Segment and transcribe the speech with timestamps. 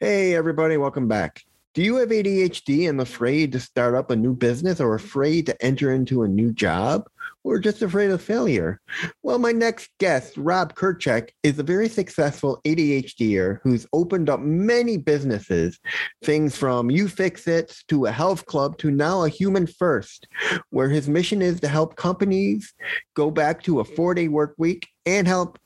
[0.00, 1.42] Hey, everybody, welcome back.
[1.74, 5.60] Do you have ADHD and afraid to start up a new business or afraid to
[5.60, 7.08] enter into a new job
[7.42, 8.80] or just afraid of failure?
[9.24, 14.98] Well, my next guest, Rob Krecak, is a very successful ADHDer who's opened up many
[14.98, 15.80] businesses,
[16.22, 20.28] things from You Fix It to a health club to now a Human First,
[20.70, 22.72] where his mission is to help companies
[23.14, 25.58] go back to a four day work week and help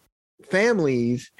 [0.50, 1.30] families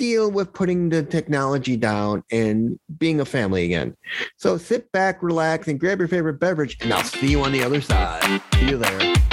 [0.00, 3.94] deal with putting the technology down and being a family again.
[4.38, 7.62] So sit back, relax, and grab your favorite beverage, and I'll see you on the
[7.62, 8.40] other side.
[8.54, 9.29] See you there.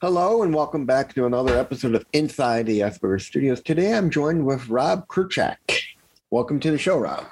[0.00, 3.60] Hello and welcome back to another episode of Inside the Asperger Studios.
[3.60, 5.56] Today I'm joined with Rob Krecak.
[6.30, 7.26] Welcome to the show, Rob.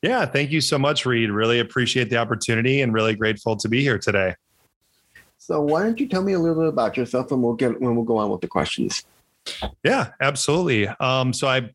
[0.00, 1.30] Yeah, thank you so much, Reed.
[1.30, 4.36] Really appreciate the opportunity and really grateful to be here today.
[5.38, 7.96] So why don't you tell me a little bit about yourself and we'll get when
[7.96, 9.02] we'll go on with the questions.
[9.82, 10.86] Yeah, absolutely.
[10.86, 11.68] Um, so I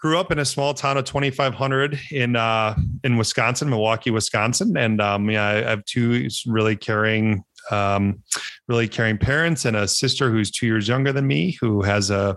[0.00, 5.00] grew up in a small town of 2500 in uh, in Wisconsin, Milwaukee, Wisconsin, and
[5.00, 8.22] um, yeah, I have two really caring um,
[8.68, 12.36] really caring parents and a sister who's two years younger than me who has a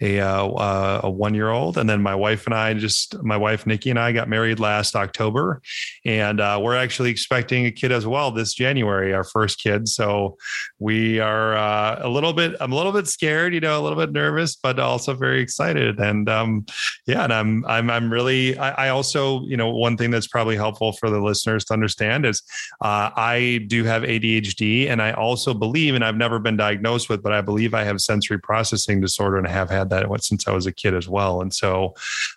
[0.00, 3.66] a, uh, a one year old and then my wife and I just my wife
[3.66, 5.60] Nikki and I got married last October.
[6.04, 9.88] And uh, we're actually expecting a kid as well this January our first kid.
[9.88, 10.36] So
[10.78, 13.98] we are uh, a little bit I'm a little bit scared you know a little
[13.98, 15.98] bit nervous but also very excited.
[15.98, 16.66] And um,
[17.06, 20.56] yeah and I'm I'm I'm really I, I, also you know one thing that's probably
[20.56, 22.42] helpful for the listeners to understand is
[22.80, 27.22] uh, I do have ADHD and I also believe, and I've never been diagnosed with,
[27.22, 30.52] but I believe I have sensory processing disorder and I have had that since I
[30.52, 31.40] was a kid as well.
[31.40, 31.94] And so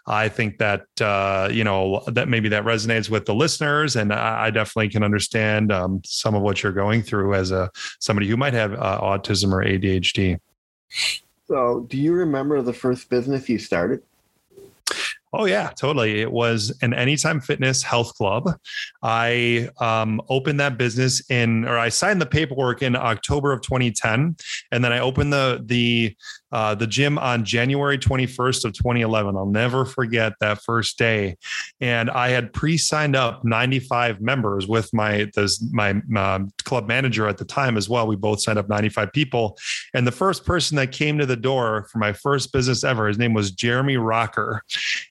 [0.07, 3.96] I think that, uh, you know, that maybe that resonates with the listeners.
[3.96, 7.69] And I, I definitely can understand um, some of what you're going through as a
[8.00, 10.40] somebody who might have uh, autism or ADHD.
[11.47, 14.03] So, do you remember the first business you started?
[15.31, 16.22] Oh yeah, totally.
[16.22, 18.50] It was an Anytime Fitness Health Club.
[19.03, 24.35] I um, opened that business in, or I signed the paperwork in October of 2010,
[24.72, 26.16] and then I opened the the
[26.51, 29.35] uh, the gym on January 21st of 2011.
[29.35, 31.37] I'll never forget that first day.
[31.79, 37.38] And I had pre-signed up 95 members with my this, my uh, club manager at
[37.38, 38.07] the time as well.
[38.07, 39.57] We both signed up 95 people.
[39.93, 43.17] And the first person that came to the door for my first business ever, his
[43.17, 44.63] name was Jeremy Rocker.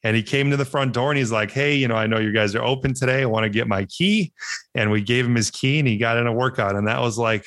[0.03, 2.19] And he came to the front door and he's like, Hey, you know, I know
[2.19, 3.23] you guys are open today.
[3.23, 4.33] I want to get my key.
[4.75, 6.77] And we gave him his key and he got in a workout.
[6.77, 7.45] And that was like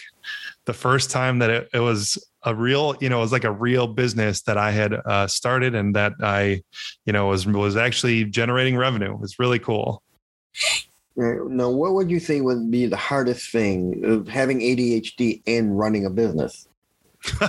[0.66, 3.52] the first time that it, it was a real, you know, it was like a
[3.52, 6.63] real business that I had uh, started and that I,
[7.06, 9.18] you know, was was actually generating revenue.
[9.24, 10.02] It's really cool.
[11.16, 16.06] Now, what would you say would be the hardest thing of having ADHD and running
[16.06, 16.68] a business?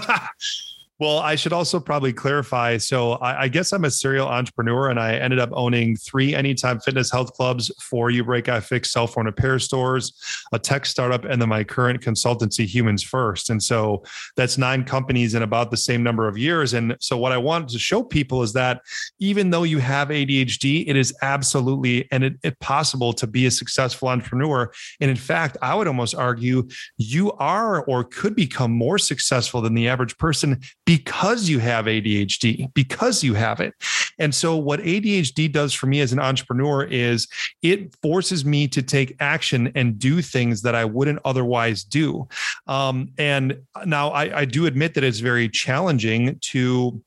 [1.02, 2.76] Well, I should also probably clarify.
[2.76, 6.78] So, I, I, guess I'm a serial entrepreneur, and I ended up owning three Anytime
[6.78, 10.12] Fitness Health Clubs, four uBreakiFix cell phone repair stores,
[10.52, 13.50] a tech startup, and then my current consultancy, Humans First.
[13.50, 14.04] And so
[14.36, 16.72] that's nine companies in about the same number of years.
[16.72, 18.82] And so, what I want to show people is that
[19.19, 23.50] even though you have ADHD, it is absolutely and it, it possible to be a
[23.50, 24.72] successful entrepreneur.
[25.00, 29.74] And in fact, I would almost argue you are or could become more successful than
[29.74, 30.60] the average person
[30.97, 33.72] because you have ADHD, because you have it.
[34.19, 37.28] And so, what ADHD does for me as an entrepreneur is
[37.62, 42.28] it forces me to take action and do things that I wouldn't otherwise do.
[42.66, 47.02] Um, and now I, I do admit that it's very challenging to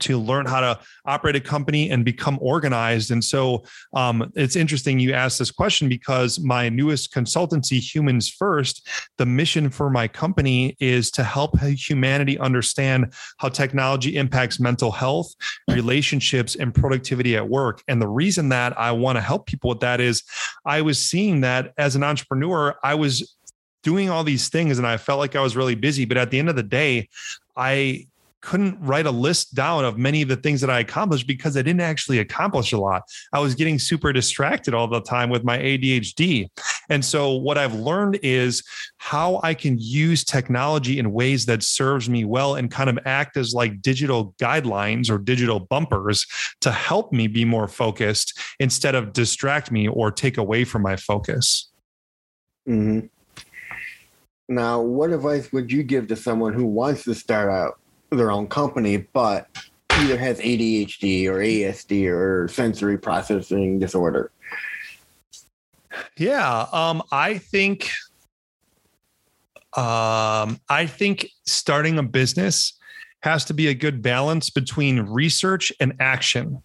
[0.00, 3.10] to learn how to operate a company and become organized.
[3.10, 8.88] And so um, it's interesting you asked this question because my newest consultancy, Humans First,
[9.18, 15.34] the mission for my company is to help humanity understand how technology impacts mental health,
[15.68, 17.82] relationships, and productivity at work.
[17.88, 20.22] And the reason that I want to help people with that is
[20.64, 23.36] I was seeing that as an entrepreneur, I was
[23.82, 26.04] doing all these things and I felt like I was really busy.
[26.04, 27.08] But at the end of the day,
[27.56, 28.06] I
[28.46, 31.62] couldn't write a list down of many of the things that I accomplished because I
[31.62, 33.02] didn't actually accomplish a lot.
[33.32, 36.46] I was getting super distracted all the time with my ADHD.
[36.88, 38.62] And so what I've learned is
[38.98, 43.36] how I can use technology in ways that serves me well and kind of act
[43.36, 46.24] as like digital guidelines or digital bumpers
[46.60, 50.94] to help me be more focused instead of distract me or take away from my
[50.94, 51.72] focus.
[52.68, 53.06] Mm-hmm.
[54.48, 58.46] Now, what advice would you give to someone who wants to start out their own
[58.46, 59.48] company, but
[59.90, 64.30] either has ADHD or ASD or sensory processing disorder?
[66.16, 67.90] Yeah, um, I think
[69.76, 72.78] um, I think starting a business
[73.20, 76.62] has to be a good balance between research and action.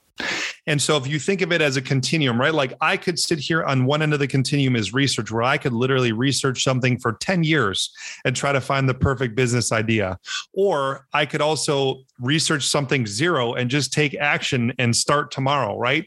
[0.67, 2.53] And so if you think of it as a continuum, right?
[2.53, 5.57] Like I could sit here on one end of the continuum is research, where I
[5.57, 7.91] could literally research something for 10 years
[8.25, 10.19] and try to find the perfect business idea.
[10.53, 16.05] Or I could also research something zero and just take action and start tomorrow, right?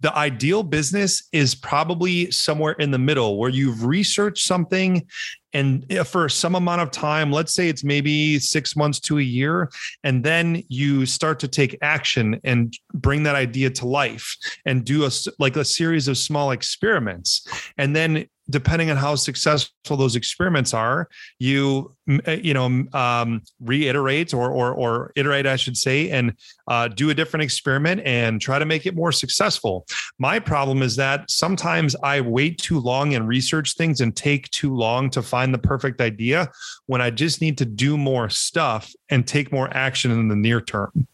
[0.00, 5.06] The ideal business is probably somewhere in the middle where you've researched something
[5.54, 9.22] and eh, for some amount of time let's say it's maybe six months to a
[9.22, 9.70] year
[10.04, 14.36] and then you start to take action and bring that idea to life
[14.66, 17.46] and do a like a series of small experiments.
[17.76, 21.08] And then depending on how successful those experiments are,
[21.38, 21.94] you
[22.26, 26.34] uh, you know um, reiterate or or or iterate, I should say, and
[26.66, 29.86] uh, do a different experiment and try to make it more successful.
[30.18, 34.74] My problem is that sometimes I wait too long and research things and take too
[34.74, 36.50] long to find the perfect idea
[36.86, 40.60] when I just need to do more stuff and take more action in the near
[40.60, 41.06] term.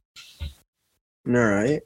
[1.26, 1.80] All right.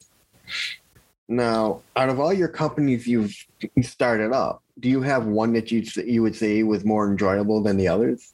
[1.29, 3.35] Now, out of all your companies you've
[3.83, 7.77] started up, do you have one that you you would say was more enjoyable than
[7.77, 8.33] the others?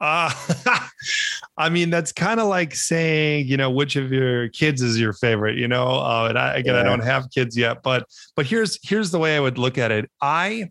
[0.00, 0.30] Uh,
[1.56, 5.12] I mean, that's kind of like saying, you know, which of your kids is your
[5.12, 5.86] favorite, you know?
[5.86, 6.80] Uh, and I, again, yeah.
[6.80, 8.06] I don't have kids yet, but,
[8.36, 10.10] but here's, here's the way I would look at it.
[10.20, 10.70] I,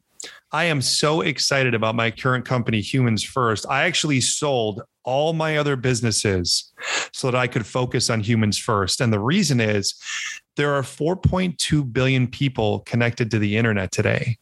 [0.51, 3.65] I am so excited about my current company, Humans First.
[3.69, 6.71] I actually sold all my other businesses
[7.12, 9.01] so that I could focus on humans first.
[9.01, 9.95] And the reason is
[10.56, 14.38] there are 4.2 billion people connected to the internet today.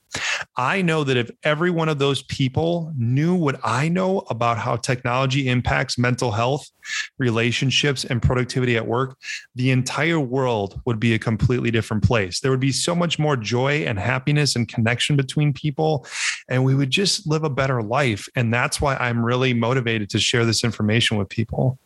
[0.57, 4.75] I know that if every one of those people knew what I know about how
[4.75, 6.69] technology impacts mental health,
[7.17, 9.17] relationships, and productivity at work,
[9.55, 12.41] the entire world would be a completely different place.
[12.41, 16.05] There would be so much more joy and happiness and connection between people,
[16.49, 18.27] and we would just live a better life.
[18.35, 21.79] And that's why I'm really motivated to share this information with people.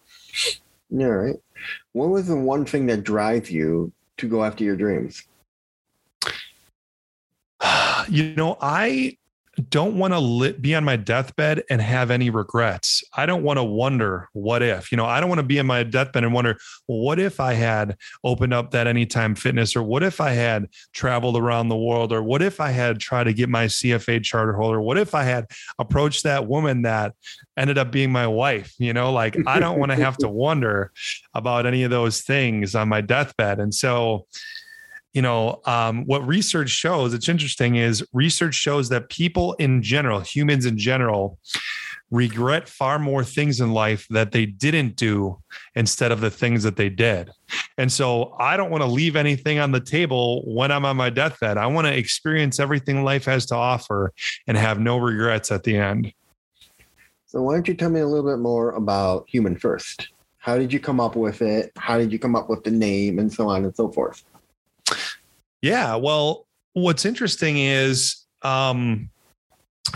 [0.92, 1.36] All right.
[1.92, 5.24] What was the one thing that drives you to go after your dreams?
[8.08, 9.18] You know, I
[9.70, 13.04] don't want to li- be on my deathbed and have any regrets.
[13.14, 15.66] I don't want to wonder what if, you know, I don't want to be in
[15.66, 16.58] my deathbed and wonder,
[16.88, 20.68] well, what if I had opened up that anytime fitness or what if I had
[20.94, 24.54] traveled around the world or what if I had tried to get my CFA charter
[24.54, 24.82] holder?
[24.82, 25.46] What if I had
[25.80, 27.14] approached that woman that
[27.58, 28.74] ended up being my wife?
[28.78, 30.92] You know, like I don't want to have to wonder
[31.34, 33.60] about any of those things on my deathbed.
[33.60, 34.28] And so,
[35.16, 40.20] you know um, what research shows it's interesting is research shows that people in general
[40.20, 41.40] humans in general
[42.12, 45.42] regret far more things in life that they didn't do
[45.74, 47.32] instead of the things that they did.
[47.78, 51.10] And so i don't want to leave anything on the table when i'm on my
[51.10, 51.58] deathbed.
[51.58, 54.14] I want to experience everything life has to offer
[54.48, 56.14] and have no regrets at the end.
[57.26, 60.10] So why don't you tell me a little bit more about human first?
[60.38, 61.72] How did you come up with it?
[61.76, 64.24] How did you come up with the name and so on and so forth
[65.66, 65.96] yeah.
[65.96, 69.10] Well, what's interesting is, um,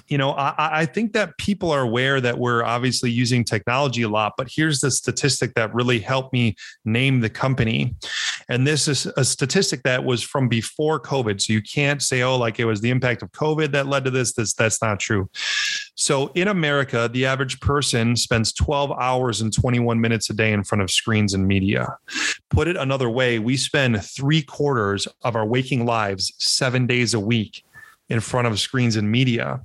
[0.08, 4.10] you know, I, I, think that people are aware that we're obviously using technology a
[4.10, 7.96] lot, but here's the statistic that really helped me name the company.
[8.50, 11.40] And this is a statistic that was from before COVID.
[11.40, 14.12] So you can't say, oh, like it was the impact of COVID that led to
[14.12, 14.34] this.
[14.34, 15.30] This that's not true.
[16.00, 20.64] So in America, the average person spends 12 hours and 21 minutes a day in
[20.64, 21.98] front of screens and media.
[22.50, 27.20] Put it another way, we spend three quarters of our waking lives seven days a
[27.20, 27.66] week
[28.08, 29.60] in front of screens and media.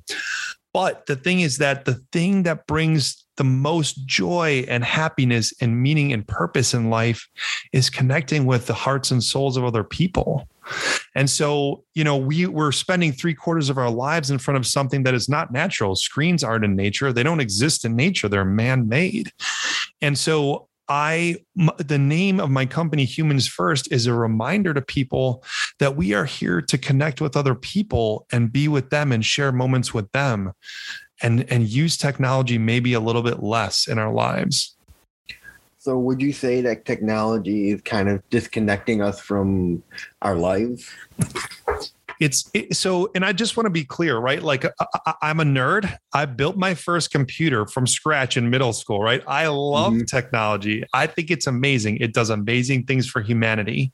[0.73, 5.83] But the thing is that the thing that brings the most joy and happiness and
[5.83, 7.29] meaning and purpose in life
[7.73, 10.49] is connecting with the hearts and souls of other people.
[11.15, 14.67] And so, you know, we we're spending three quarters of our lives in front of
[14.67, 15.95] something that is not natural.
[15.95, 17.13] Screens aren't in nature.
[17.13, 18.29] They don't exist in nature.
[18.29, 19.33] They're man-made.
[20.01, 21.37] And so I
[21.79, 25.43] the name of my company Humans First is a reminder to people
[25.79, 29.53] that we are here to connect with other people and be with them and share
[29.53, 30.53] moments with them
[31.23, 34.77] and and use technology maybe a little bit less in our lives.
[35.79, 39.83] So would you say that technology is kind of disconnecting us from
[40.23, 40.91] our lives?
[42.21, 44.43] it's it, so and i just want to be clear right?
[44.43, 45.97] Like uh, uh, uh, I, am a nerd.
[46.13, 49.23] I built my first computer from scratch in middle school right?
[49.27, 50.05] I love mm-hmm.
[50.05, 50.85] technology.
[50.93, 51.99] I think it's amazing.
[51.99, 53.93] It does amazing things for humanity.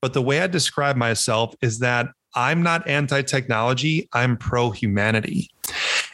[0.00, 4.08] But the way i describe myself is that i'm not anti-technology.
[4.12, 5.50] I'm pro-humanity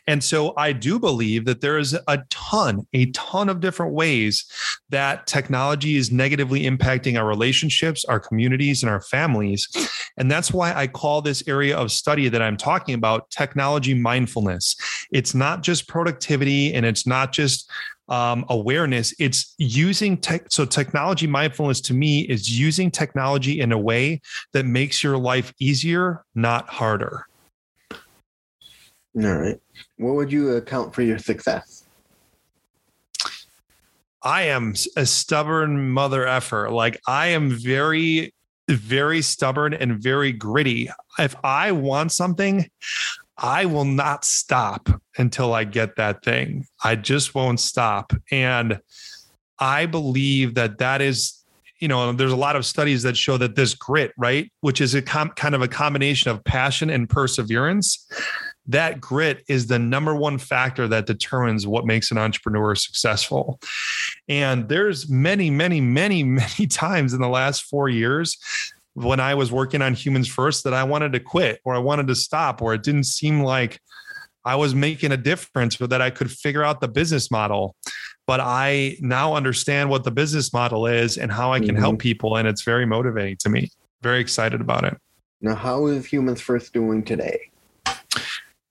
[0.08, 4.50] and so I do believe that there is a ton, a ton of different ways
[4.88, 9.68] that technology is negatively impacting our relationships, our communities, and our families.
[10.16, 14.76] And that's why I call this area of study that I'm talking about technology mindfulness.
[15.12, 17.70] It's not just productivity and it's not just
[18.08, 23.76] um, awareness it's using tech so technology mindfulness to me is using technology in a
[23.76, 24.22] way
[24.54, 27.27] that makes your life easier not harder
[29.24, 29.60] all right.
[29.96, 31.84] What would you account for your success?
[34.22, 36.70] I am a stubborn mother effer.
[36.70, 38.34] Like I am very,
[38.68, 40.90] very stubborn and very gritty.
[41.18, 42.68] If I want something,
[43.36, 46.66] I will not stop until I get that thing.
[46.82, 48.12] I just won't stop.
[48.32, 48.80] And
[49.60, 51.38] I believe that that is
[51.80, 54.94] you know, there's a lot of studies that show that this grit, right, which is
[54.94, 58.06] a com- kind of a combination of passion and perseverance,
[58.68, 63.58] that grit is the number one factor that determines what makes an entrepreneur successful.
[64.28, 68.38] And there's many, many, many, many times in the last four years
[68.94, 72.08] when I was working on humans first that I wanted to quit or I wanted
[72.08, 73.80] to stop or it didn't seem like
[74.44, 77.74] I was making a difference or that I could figure out the business model.
[78.26, 81.78] But I now understand what the business model is and how I can mm-hmm.
[81.78, 82.36] help people.
[82.36, 83.70] And it's very motivating to me.
[84.02, 84.96] Very excited about it.
[85.40, 87.50] Now, how is Humans First doing today?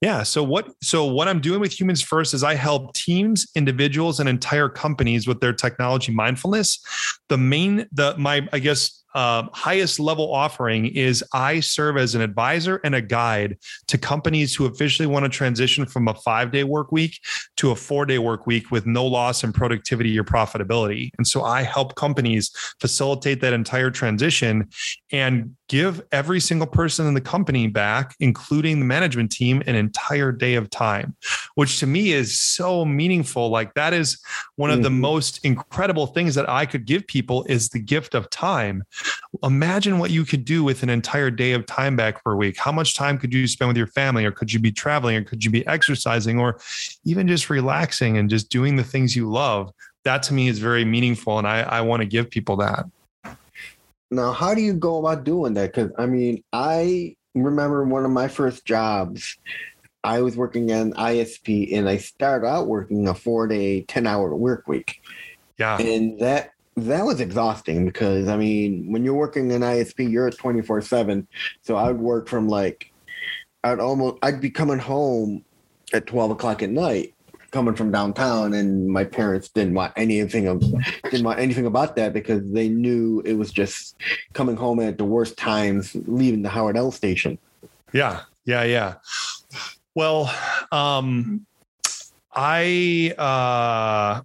[0.00, 0.22] Yeah.
[0.22, 4.28] So what so what I'm doing with Humans First is I help teams, individuals, and
[4.28, 6.80] entire companies with their technology mindfulness.
[7.28, 12.20] The main the my I guess uh, highest level offering is I serve as an
[12.20, 13.56] advisor and a guide
[13.88, 17.18] to companies who officially want to transition from a five day work week
[17.56, 21.10] to a four day work week with no loss in productivity or profitability.
[21.18, 24.68] And so I help companies facilitate that entire transition
[25.10, 30.32] and give every single person in the company back, including the management team, an entire
[30.32, 31.14] day of time,
[31.54, 33.50] which to me is so meaningful.
[33.50, 34.18] Like that is
[34.56, 34.84] one of mm-hmm.
[34.84, 38.82] the most incredible things that I could give people is the gift of time.
[39.42, 42.56] Imagine what you could do with an entire day of time back per week.
[42.56, 45.24] How much time could you spend with your family, or could you be traveling, or
[45.24, 46.58] could you be exercising, or
[47.04, 49.70] even just relaxing and just doing the things you love?
[50.04, 51.38] That to me is very meaningful.
[51.38, 52.86] And I, I want to give people that.
[54.10, 55.72] Now, how do you go about doing that?
[55.72, 59.36] Because I mean, I remember one of my first jobs.
[60.04, 64.34] I was working in ISP and I started out working a four day, 10 hour
[64.34, 65.02] work week.
[65.58, 65.78] Yeah.
[65.78, 70.38] And that that was exhausting because I mean, when you're working in ISP, you're at
[70.38, 71.26] 24 7.
[71.62, 72.92] So I would work from like
[73.64, 75.44] I'd almost I'd be coming home
[75.92, 77.14] at 12 o'clock at night
[77.50, 80.60] coming from downtown and my parents didn't want anything of
[81.04, 83.96] didn't want anything about that because they knew it was just
[84.32, 87.38] coming home at the worst times leaving the Howard L station.
[87.92, 88.22] Yeah.
[88.44, 88.94] Yeah, yeah.
[89.94, 90.32] Well,
[90.72, 91.46] um
[92.32, 94.22] I uh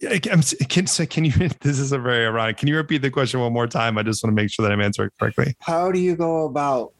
[0.00, 3.66] can, can you this is a very ironic can you repeat the question one more
[3.66, 6.46] time i just want to make sure that i'm answering correctly how do you go
[6.46, 6.92] about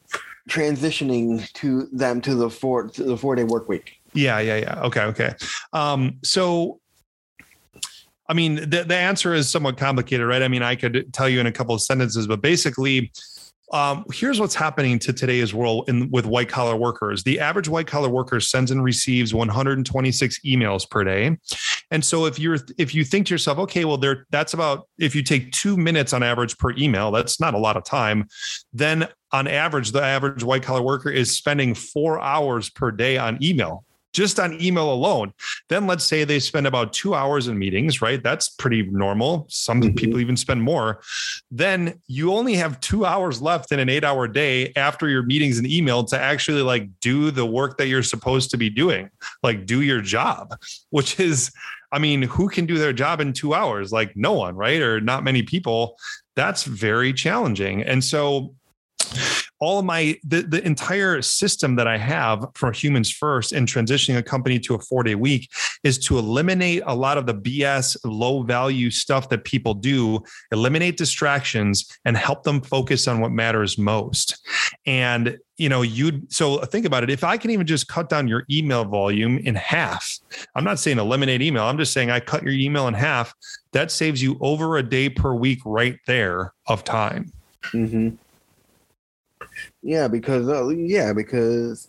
[0.49, 4.81] transitioning to them to the four to the four day work week yeah, yeah, yeah.
[4.83, 5.35] Okay, okay.
[5.73, 6.81] Um, so
[8.29, 10.43] I mean, the, the answer is somewhat complicated, right?
[10.43, 13.11] I mean, I could tell you in a couple of sentences, but basically,
[13.73, 17.23] um, here's what's happening to today's world in, with white collar workers.
[17.23, 21.37] The average white collar worker sends and receives 126 emails per day,
[21.91, 25.15] and so if you're if you think to yourself, okay, well, there that's about if
[25.15, 28.27] you take two minutes on average per email, that's not a lot of time.
[28.73, 33.43] Then on average, the average white collar worker is spending four hours per day on
[33.43, 35.33] email just on email alone.
[35.69, 38.23] Then let's say they spend about two hours in meetings, right?
[38.23, 39.47] That's pretty normal.
[39.49, 39.95] Some mm-hmm.
[39.95, 41.01] people even spend more.
[41.51, 45.59] Then you only have two hours left in an eight hour day after your meetings
[45.59, 49.11] and email to actually like do the work that you're supposed to be doing,
[49.43, 50.57] like do your job,
[50.91, 51.53] which is,
[51.93, 53.93] I mean, who can do their job in two hours?
[53.93, 54.81] Like no one, right?
[54.81, 55.97] Or not many people.
[56.37, 57.83] That's very challenging.
[57.83, 58.55] And so,
[59.61, 64.17] all of my the, the entire system that I have for humans first and transitioning
[64.17, 65.51] a company to a four day week
[65.85, 70.21] is to eliminate a lot of the BS low value stuff that people do,
[70.53, 74.47] eliminate distractions and help them focus on what matters most.
[74.87, 77.11] And you know, you'd so think about it.
[77.11, 80.09] If I can even just cut down your email volume in half,
[80.55, 81.65] I'm not saying eliminate email.
[81.65, 83.35] I'm just saying I cut your email in half.
[83.73, 87.33] That saves you over a day per week right there of time.
[87.73, 88.11] Mm-hmm.
[89.83, 91.89] Yeah, because uh, yeah, because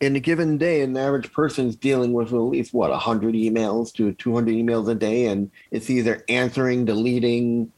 [0.00, 3.92] in a given day, an average person is dealing with at least what hundred emails
[3.94, 7.72] to two hundred emails a day, and it's either answering, deleting,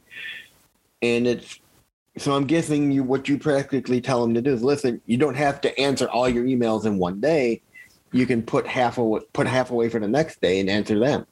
[1.01, 1.59] and it's.
[2.17, 5.01] So I'm guessing you what you practically tell them to do is listen.
[5.05, 7.61] You don't have to answer all your emails in one day.
[8.11, 11.25] You can put half away, put half away for the next day and answer them.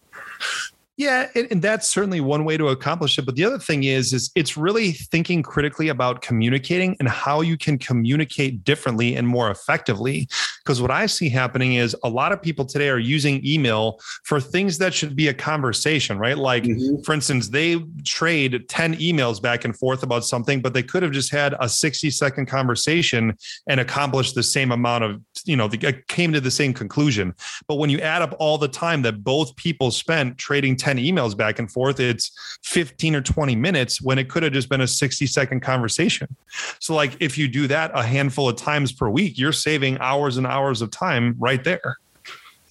[0.95, 3.25] Yeah, and, and, that's certainly one way to accomplish it.
[3.25, 7.57] But the other thing is, is it's really thinking critically about communicating and how you
[7.57, 10.27] can communicate differently and more effectively.
[10.63, 14.39] Because what I see happening is a lot of people today are using email for
[14.39, 16.37] things that should be a conversation, right?
[16.37, 17.01] Like, mm-hmm.
[17.01, 21.11] for instance, they trade 10 emails back and forth about something, but they could have
[21.11, 23.35] just had a 60 second conversation
[23.67, 27.33] and accomplished the same amount of, you know, they uh, came to the same conclusion.
[27.67, 31.35] But when you add up all the time that both people spent trading 10 emails
[31.35, 32.31] back and forth, it's
[32.63, 36.35] 15 or 20 minutes when it could have just been a 60 second conversation.
[36.79, 40.37] So, like, if you do that a handful of times per week, you're saving hours
[40.37, 41.97] and hours of time right there.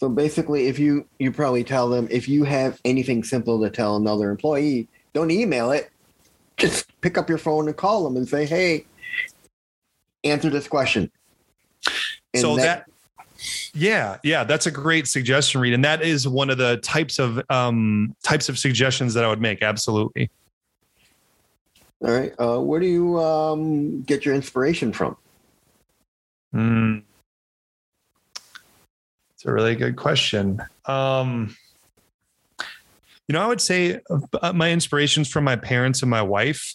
[0.02, 3.94] So basically, if you you probably tell them if you have anything simple to tell
[3.94, 5.92] another employee, don't email it.
[6.56, 8.84] Just pick up your phone and call them and say, "Hey,
[10.24, 11.08] answer this question."
[12.34, 12.92] And so that, that
[13.74, 17.42] yeah, yeah, that's a great suggestion, Reed, and that is one of the types of
[17.50, 19.62] um, types of suggestions that I would make.
[19.62, 20.30] Absolutely.
[22.02, 22.32] All right.
[22.38, 25.16] Uh, where do you um, get your inspiration from?
[26.54, 27.02] Mm.
[29.34, 30.62] It's a really good question.
[30.86, 31.56] Um,
[33.28, 34.00] you know, I would say
[34.40, 36.74] uh, my inspirations from my parents and my wife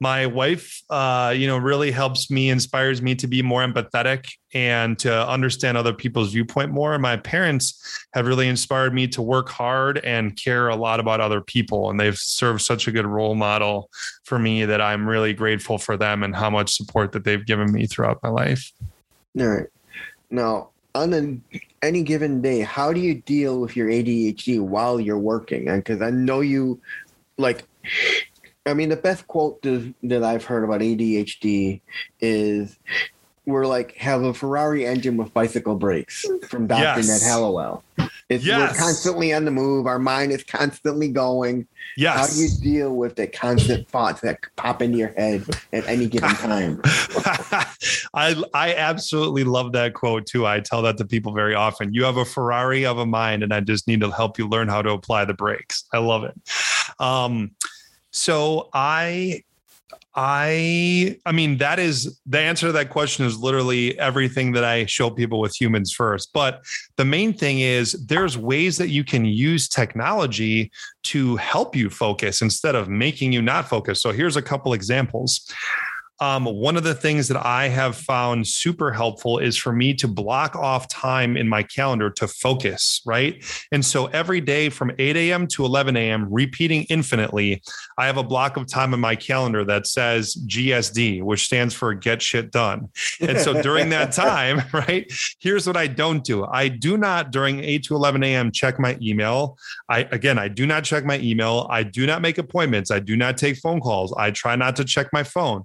[0.00, 4.98] my wife uh, you know really helps me inspires me to be more empathetic and
[4.98, 6.98] to understand other people's viewpoint more.
[6.98, 11.40] My parents have really inspired me to work hard and care a lot about other
[11.40, 13.90] people and they've served such a good role model
[14.24, 17.72] for me that i'm really grateful for them and how much support that they've given
[17.72, 18.72] me throughout my life.
[19.38, 19.66] All right.
[20.30, 21.42] Now on an,
[21.82, 25.64] any given day how do you deal with your adhd while you're working?
[25.64, 26.80] Because i know you
[27.36, 27.64] like
[28.68, 31.80] I mean, the best quote that I've heard about ADHD
[32.20, 32.78] is
[33.48, 36.82] we're like have a Ferrari engine with bicycle brakes from Dr.
[37.00, 37.08] Yes.
[37.08, 37.82] Ned Hallowell.
[38.28, 38.72] It's yes.
[38.72, 39.86] we're constantly on the move.
[39.86, 41.66] Our mind is constantly going.
[41.96, 42.16] Yes.
[42.18, 46.06] How do you deal with the constant thoughts that pop into your head at any
[46.06, 46.82] given time?
[46.84, 50.46] I I absolutely love that quote too.
[50.46, 51.94] I tell that to people very often.
[51.94, 54.68] You have a Ferrari of a mind, and I just need to help you learn
[54.68, 55.84] how to apply the brakes.
[55.94, 56.34] I love it.
[57.00, 57.52] Um,
[58.18, 59.44] so I
[60.16, 64.86] I I mean that is the answer to that question is literally everything that I
[64.86, 66.32] show people with humans first.
[66.32, 66.64] But
[66.96, 70.72] the main thing is there's ways that you can use technology
[71.04, 74.02] to help you focus instead of making you not focus.
[74.02, 75.48] So here's a couple examples
[76.20, 80.08] um, one of the things that I have found super helpful is for me to
[80.08, 83.42] block off time in my calendar to focus, right?
[83.70, 85.46] And so every day from 8 a.m.
[85.48, 87.62] to 11 a.m., repeating infinitely,
[87.96, 91.94] I have a block of time in my calendar that says GSD, which stands for
[91.94, 92.88] Get Shit Done.
[93.20, 97.62] And so during that time, right, here's what I don't do I do not during
[97.62, 98.50] 8 to 11 a.m.
[98.50, 99.56] check my email.
[99.88, 101.66] I, again, I do not check my email.
[101.70, 102.90] I do not make appointments.
[102.90, 104.12] I do not take phone calls.
[104.18, 105.64] I try not to check my phone.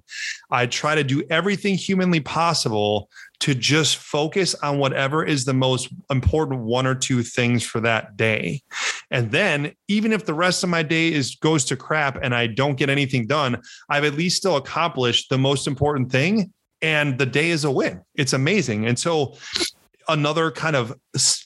[0.54, 5.88] I try to do everything humanly possible to just focus on whatever is the most
[6.10, 8.62] important one or two things for that day.
[9.10, 12.46] And then even if the rest of my day is goes to crap and I
[12.46, 17.26] don't get anything done, I've at least still accomplished the most important thing and the
[17.26, 18.02] day is a win.
[18.14, 18.86] It's amazing.
[18.86, 19.36] And so
[20.08, 20.94] another kind of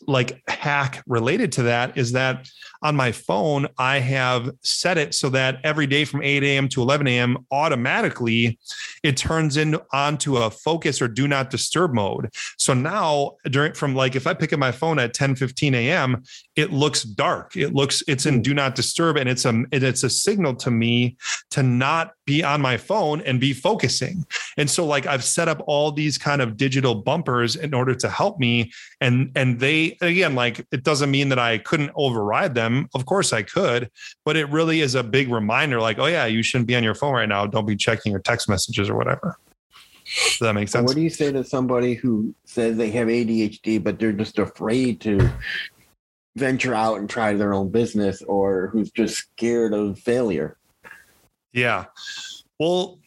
[0.06, 2.48] like hack related to that is that
[2.82, 6.68] on my phone, I have set it so that every day from 8 a.m.
[6.68, 7.46] to 11 a.m.
[7.50, 8.58] automatically
[9.02, 12.30] it turns in onto a focus or do not disturb mode.
[12.56, 16.22] So now during from like if I pick up my phone at 10 15 a.m.,
[16.56, 17.56] it looks dark.
[17.56, 18.42] It looks it's in hmm.
[18.42, 21.16] do not disturb, and it's a it's a signal to me
[21.50, 24.24] to not be on my phone and be focusing.
[24.56, 28.08] And so like I've set up all these kind of digital bumpers in order to
[28.08, 28.72] help me.
[29.00, 32.88] And and they again, like it doesn't mean that I couldn't override them them.
[32.94, 33.90] Of course I could,
[34.24, 36.94] but it really is a big reminder like, oh, yeah, you shouldn't be on your
[36.94, 37.46] phone right now.
[37.46, 39.38] Don't be checking your text messages or whatever.
[40.04, 40.86] Does that make sense?
[40.86, 45.00] What do you say to somebody who says they have ADHD, but they're just afraid
[45.02, 45.30] to
[46.36, 50.56] venture out and try their own business or who's just scared of failure?
[51.52, 51.86] Yeah.
[52.58, 52.98] Well,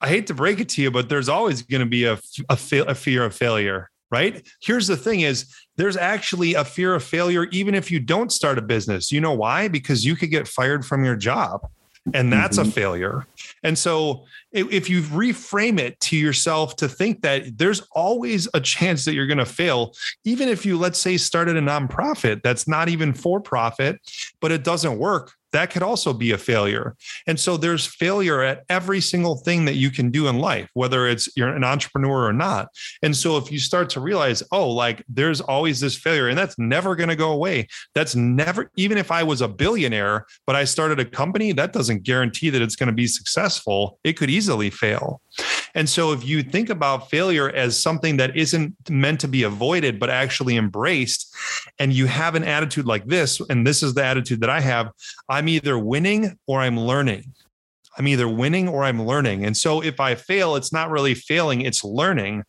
[0.00, 2.56] I hate to break it to you, but there's always going to be a, a,
[2.56, 4.46] fa- a fear of failure right?
[4.62, 8.58] Here's the thing is there's actually a fear of failure even if you don't start
[8.58, 9.10] a business.
[9.10, 9.68] You know why?
[9.68, 11.68] Because you could get fired from your job
[12.12, 12.68] and that's mm-hmm.
[12.68, 13.26] a failure.
[13.62, 19.04] And so if you reframe it to yourself to think that there's always a chance
[19.04, 19.92] that you're going to fail,
[20.24, 24.00] even if you, let's say, started a nonprofit that's not even for profit,
[24.40, 26.96] but it doesn't work, that could also be a failure.
[27.28, 31.06] And so there's failure at every single thing that you can do in life, whether
[31.06, 32.68] it's you're an entrepreneur or not.
[33.02, 36.58] And so if you start to realize, oh, like there's always this failure and that's
[36.58, 37.68] never going to go away.
[37.94, 42.02] That's never, even if I was a billionaire, but I started a company, that doesn't
[42.02, 44.00] guarantee that it's going to be successful.
[44.02, 45.20] It could easily fail.
[45.74, 49.98] And so if you think about failure as something that isn't meant to be avoided,
[49.98, 51.34] but actually embraced,
[51.78, 54.90] and you have an attitude like this, and this is the attitude that I have,
[55.28, 57.32] I'm either winning or I'm learning.
[57.98, 59.44] I'm either winning or I'm learning.
[59.44, 62.44] And so if I fail, it's not really failing, it's learning.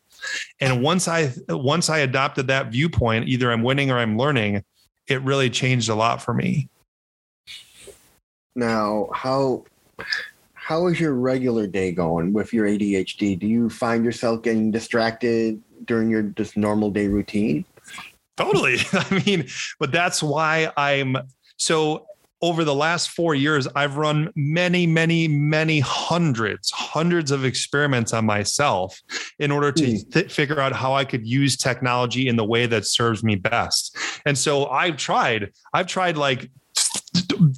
[0.60, 4.64] And once I once I adopted that viewpoint, either I'm winning or I'm learning,
[5.08, 6.70] it really changed a lot for me.
[8.56, 9.66] Now, how
[10.66, 13.38] how is your regular day going with your ADHD?
[13.38, 17.66] Do you find yourself getting distracted during your just normal day routine?
[18.36, 18.78] Totally.
[18.94, 19.48] I mean,
[19.80, 21.18] but that's why I'm
[21.58, 22.08] so
[22.42, 28.26] over the last four years, I've run many, many, many hundreds, hundreds of experiments on
[28.26, 29.00] myself
[29.38, 30.10] in order to hmm.
[30.10, 33.96] th- figure out how I could use technology in the way that serves me best.
[34.26, 36.50] And so I've tried, I've tried like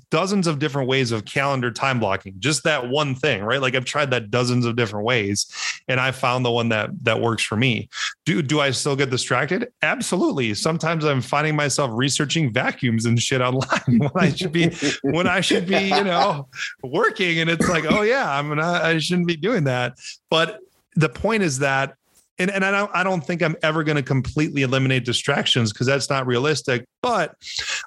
[0.10, 3.62] dozens of different ways of calendar time blocking just that one thing right?
[3.62, 5.48] Like i've tried that dozens of different ways
[5.88, 7.90] and i found the one that that works for me.
[8.26, 9.72] Do do i still get distracted?
[9.82, 10.54] Absolutely.
[10.54, 14.70] Sometimes i'm finding myself researching vacuums and shit online when i should be
[15.04, 16.48] when i should be you know
[16.84, 19.98] working and it's like oh yeah i'm gonna i shouldn't be doing that.
[20.30, 20.60] But
[20.96, 21.96] the point is that
[22.40, 25.88] and, and I don't I don't think I'm ever going to completely eliminate distractions because
[25.88, 26.86] that's not realistic.
[27.02, 27.36] But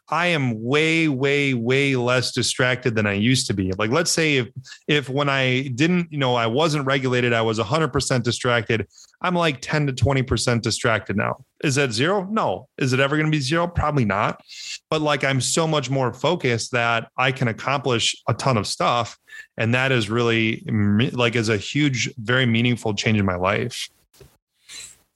[0.09, 3.73] I am way, way, way less distracted than I used to be.
[3.73, 4.49] Like let's say if
[4.89, 8.87] if when I didn't, you know, I wasn't regulated, I was 100% distracted.
[9.23, 11.45] I'm like 10 to 20% distracted now.
[11.63, 12.27] Is that zero?
[12.31, 12.69] No.
[12.79, 13.67] Is it ever going to be zero?
[13.69, 14.41] Probably not.
[14.89, 19.19] But like I'm so much more focused that I can accomplish a ton of stuff.
[19.57, 20.65] And that is really
[21.13, 23.89] like is a huge, very meaningful change in my life.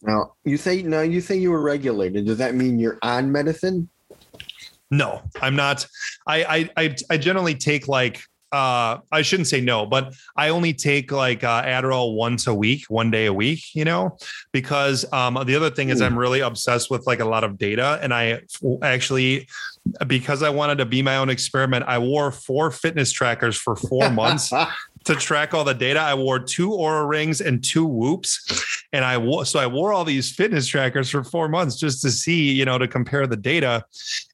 [0.04, 2.26] Now you say now you say you were regulated.
[2.26, 3.88] Does that mean you're on medicine?
[4.90, 5.86] No, I'm not.
[6.26, 8.22] I I I, I generally take like
[8.54, 12.84] uh, I shouldn't say no, but I only take like uh, Adderall once a week,
[12.88, 14.16] one day a week, you know,
[14.52, 17.98] because um, the other thing is I'm really obsessed with like a lot of data.
[18.00, 18.42] And I
[18.80, 19.48] actually,
[20.06, 24.08] because I wanted to be my own experiment, I wore four fitness trackers for four
[24.10, 24.52] months
[25.04, 26.00] to track all the data.
[26.00, 28.84] I wore two Oura rings and two whoops.
[28.92, 32.10] And I wore, so I wore all these fitness trackers for four months just to
[32.10, 33.84] see, you know, to compare the data.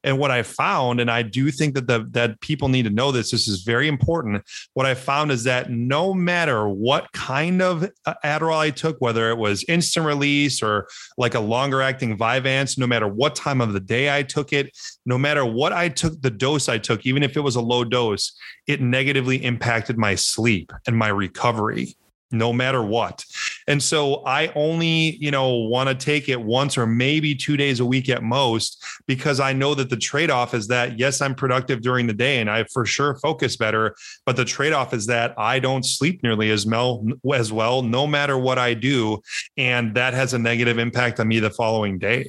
[0.05, 3.11] And what I found, and I do think that the that people need to know
[3.11, 4.43] this, this is very important.
[4.75, 9.31] What I found is that no matter what kind of uh, Adderall I took, whether
[9.31, 13.73] it was instant release or like a longer acting Vyvanse, no matter what time of
[13.73, 17.23] the day I took it, no matter what I took, the dose I took, even
[17.23, 18.33] if it was a low dose,
[18.71, 21.97] it negatively impacted my sleep and my recovery
[22.33, 23.25] no matter what.
[23.67, 27.81] And so I only, you know, want to take it once or maybe 2 days
[27.81, 31.83] a week at most because I know that the trade-off is that yes, I'm productive
[31.83, 35.59] during the day and I for sure focus better, but the trade-off is that I
[35.59, 37.05] don't sleep nearly as well
[37.35, 39.21] as well no matter what I do
[39.57, 42.29] and that has a negative impact on me the following day.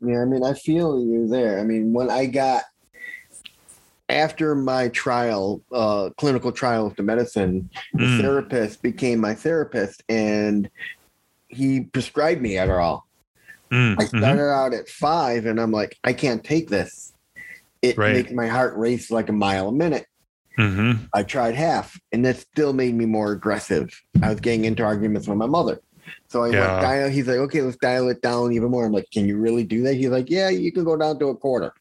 [0.00, 1.58] Yeah, I mean, I feel you there.
[1.58, 2.62] I mean, when I got
[4.08, 8.20] after my trial, uh, clinical trial of the medicine, the mm.
[8.20, 10.70] therapist became my therapist, and
[11.48, 13.02] he prescribed me Adderall.
[13.70, 13.94] Mm.
[13.98, 14.18] I mm-hmm.
[14.18, 14.60] started mm-hmm.
[14.60, 17.12] out at five, and I'm like, I can't take this.
[17.82, 18.14] It right.
[18.14, 20.06] makes my heart race like a mile a minute.
[20.58, 21.04] Mm-hmm.
[21.12, 24.00] I tried half, and that still made me more aggressive.
[24.22, 25.80] I was getting into arguments with my mother.
[26.28, 26.72] So I yeah.
[26.72, 27.08] went dial.
[27.08, 28.84] He's like, okay, let's dial it down even more.
[28.84, 29.94] I'm like, can you really do that?
[29.94, 31.72] He's like, yeah, you can go down to a quarter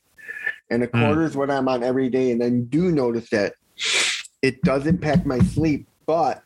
[0.70, 1.00] and a hmm.
[1.00, 1.26] quarter mm.
[1.26, 2.32] is what I'm on every day.
[2.32, 3.54] And then do notice that
[4.42, 6.44] it does impact my sleep, but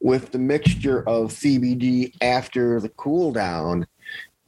[0.00, 3.86] with the mixture of CBD after the cool down,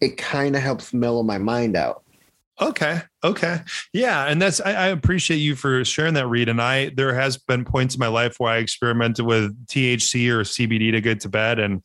[0.00, 2.02] it kind of helps mellow my mind out.
[2.60, 3.02] Okay.
[3.24, 3.60] Okay.
[3.92, 4.24] Yeah.
[4.24, 6.48] And that's, I, I, appreciate you for sharing that, Reed.
[6.48, 10.40] And I, there has been points in my life where I experimented with THC or
[10.40, 11.60] CBD to get to bed.
[11.60, 11.82] And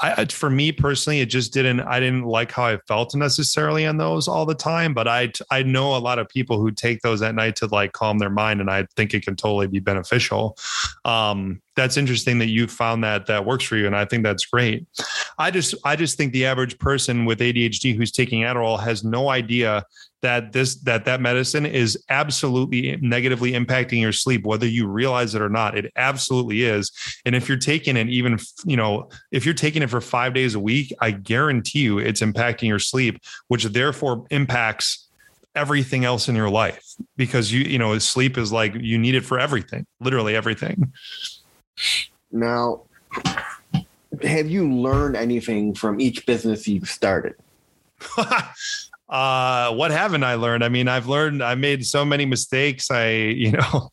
[0.00, 3.96] I, for me personally, it just didn't, I didn't like how I felt necessarily on
[3.98, 4.92] those all the time.
[4.92, 7.92] But I, I know a lot of people who take those at night to like
[7.92, 8.60] calm their mind.
[8.60, 10.58] And I think it can totally be beneficial.
[11.04, 13.86] Um, that's interesting that you found that that works for you.
[13.86, 14.86] And I think that's great.
[15.38, 19.30] I just I just think the average person with ADHD who's taking Adderall has no
[19.30, 19.84] idea
[20.22, 25.42] that this that that medicine is absolutely negatively impacting your sleep whether you realize it
[25.42, 25.76] or not.
[25.76, 26.90] It absolutely is.
[27.26, 30.54] And if you're taking it even you know if you're taking it for 5 days
[30.54, 35.08] a week i guarantee you it's impacting your sleep which therefore impacts
[35.54, 39.24] everything else in your life because you you know sleep is like you need it
[39.24, 40.92] for everything literally everything.
[42.30, 42.82] Now
[44.22, 47.34] have you learned anything from each business you've started
[49.12, 50.64] uh, what haven't I learned?
[50.64, 52.90] I mean, I've learned, I made so many mistakes.
[52.90, 53.90] I, you know,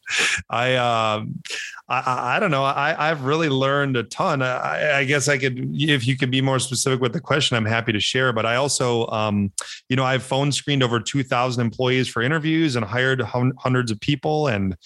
[0.50, 1.44] I, um,
[1.90, 2.64] I, I don't know.
[2.64, 4.42] I, I've really learned a ton.
[4.42, 7.66] I, I, guess I could, if you could be more specific with the question, I'm
[7.66, 8.32] happy to share.
[8.32, 9.52] But I also, um,
[9.90, 14.48] you know, I've phone screened over 2,000 employees for interviews and hired hundreds of people.
[14.48, 14.78] And,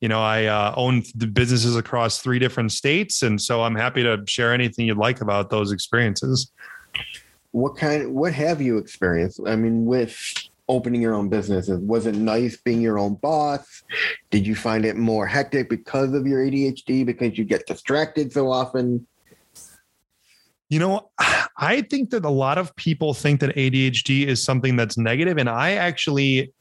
[0.00, 3.22] you know, I uh, own the businesses across three different states.
[3.22, 6.50] And so I'm happy to share anything you'd like about those experiences
[7.52, 10.16] what kind what have you experienced i mean with
[10.68, 13.82] opening your own business was it nice being your own boss
[14.30, 18.50] did you find it more hectic because of your adhd because you get distracted so
[18.50, 19.06] often
[20.68, 21.10] you know
[21.58, 25.48] i think that a lot of people think that adhd is something that's negative and
[25.48, 26.52] i actually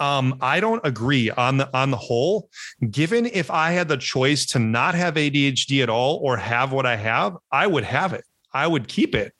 [0.00, 2.48] um, I don't agree on the on the whole.
[2.90, 6.86] Given if I had the choice to not have ADHD at all or have what
[6.86, 8.24] I have, I would have it.
[8.52, 9.32] I would keep it.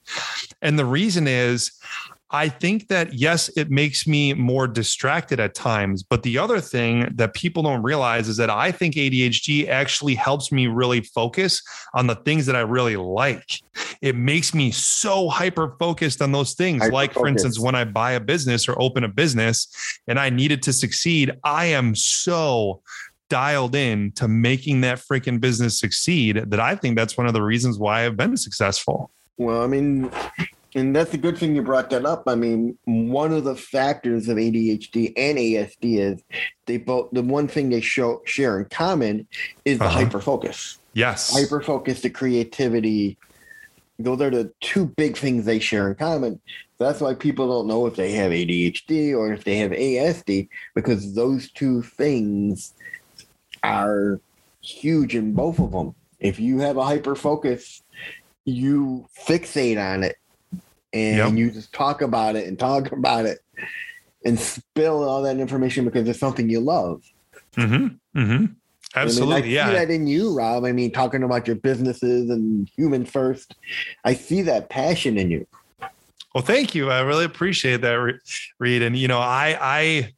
[0.61, 1.71] And the reason is,
[2.33, 6.01] I think that yes, it makes me more distracted at times.
[6.01, 10.51] But the other thing that people don't realize is that I think ADHD actually helps
[10.51, 11.61] me really focus
[11.93, 13.59] on the things that I really like.
[14.01, 16.87] It makes me so hyper focused on those things.
[16.89, 19.67] Like, for instance, when I buy a business or open a business
[20.07, 22.81] and I need it to succeed, I am so
[23.31, 27.41] dialed in to making that freaking business succeed that I think that's one of the
[27.41, 29.09] reasons why I've been successful.
[29.37, 30.11] Well, I mean,
[30.75, 32.23] and that's a good thing you brought that up.
[32.27, 36.21] I mean, one of the factors of ADHD and ASD is
[36.65, 39.25] they both the one thing they show share in common
[39.63, 39.99] is the uh-huh.
[39.99, 40.77] hyper focus.
[40.93, 41.33] Yes.
[41.33, 43.17] Hyper focus, the creativity.
[43.97, 46.41] Those are the two big things they share in common.
[46.79, 51.15] That's why people don't know if they have ADHD or if they have ASD because
[51.15, 52.73] those two things
[53.63, 54.19] are
[54.61, 55.95] huge in both of them.
[56.19, 57.81] If you have a hyper focus,
[58.45, 60.17] you fixate on it
[60.93, 61.33] and yep.
[61.33, 63.39] you just talk about it and talk about it
[64.23, 67.03] and spill all that information because it's something you love.
[67.55, 68.19] Mm-hmm.
[68.19, 68.45] Mm-hmm.
[68.95, 69.35] Absolutely.
[69.35, 69.67] I, mean, I yeah.
[69.67, 70.65] see that in you, Rob.
[70.65, 73.55] I mean, talking about your businesses and human first.
[74.03, 75.47] I see that passion in you.
[76.35, 76.89] Well, thank you.
[76.89, 78.19] I really appreciate that,
[78.59, 78.81] Reed.
[78.81, 80.13] And you know, I, I,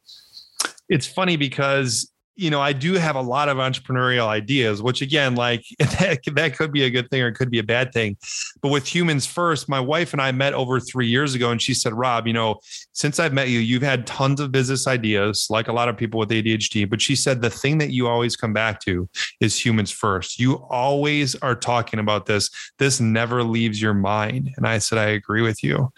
[0.88, 5.34] it's funny because you know, I do have a lot of entrepreneurial ideas, which again,
[5.34, 8.16] like that, that could be a good thing or it could be a bad thing.
[8.60, 11.74] But with humans first, my wife and I met over three years ago, and she
[11.74, 12.58] said, Rob, you know,
[12.92, 16.18] since I've met you, you've had tons of business ideas, like a lot of people
[16.18, 16.88] with ADHD.
[16.88, 19.08] But she said the thing that you always come back to
[19.40, 20.38] is humans first.
[20.38, 22.50] You always are talking about this.
[22.78, 24.50] This never leaves your mind.
[24.56, 25.92] And I said, I agree with you.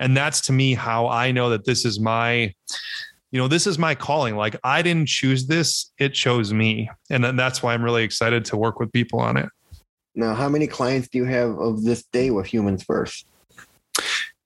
[0.00, 2.54] And that's to me how I know that this is my
[3.32, 4.36] you know, this is my calling.
[4.36, 6.90] Like I didn't choose this, it chose me.
[7.10, 9.48] And then that's why I'm really excited to work with people on it.
[10.14, 13.26] Now, how many clients do you have of this day with Humans First?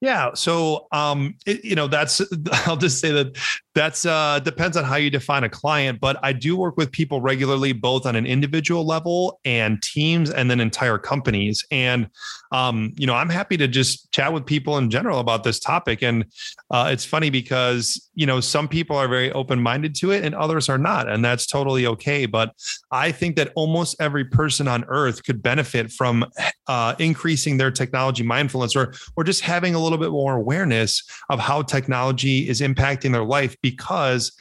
[0.00, 0.34] Yeah.
[0.34, 2.22] So, um, it, you know, that's,
[2.66, 3.36] I'll just say that
[3.76, 7.20] that's uh, depends on how you define a client, but I do work with people
[7.20, 11.62] regularly, both on an individual level and teams, and then entire companies.
[11.70, 12.08] And
[12.52, 16.02] um, you know, I'm happy to just chat with people in general about this topic.
[16.02, 16.24] And
[16.70, 20.34] uh, it's funny because you know some people are very open minded to it, and
[20.34, 22.24] others are not, and that's totally okay.
[22.24, 22.54] But
[22.90, 26.24] I think that almost every person on Earth could benefit from
[26.66, 31.38] uh, increasing their technology mindfulness, or or just having a little bit more awareness of
[31.40, 34.32] how technology is impacting their life because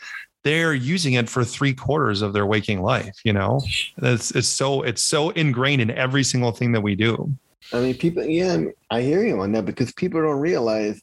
[0.43, 3.15] they're using it for three quarters of their waking life.
[3.23, 3.61] You know,
[3.97, 7.31] it's, it's so it's so ingrained in every single thing that we do.
[7.73, 8.23] I mean, people.
[8.23, 11.01] Yeah, I hear you on that because people don't realize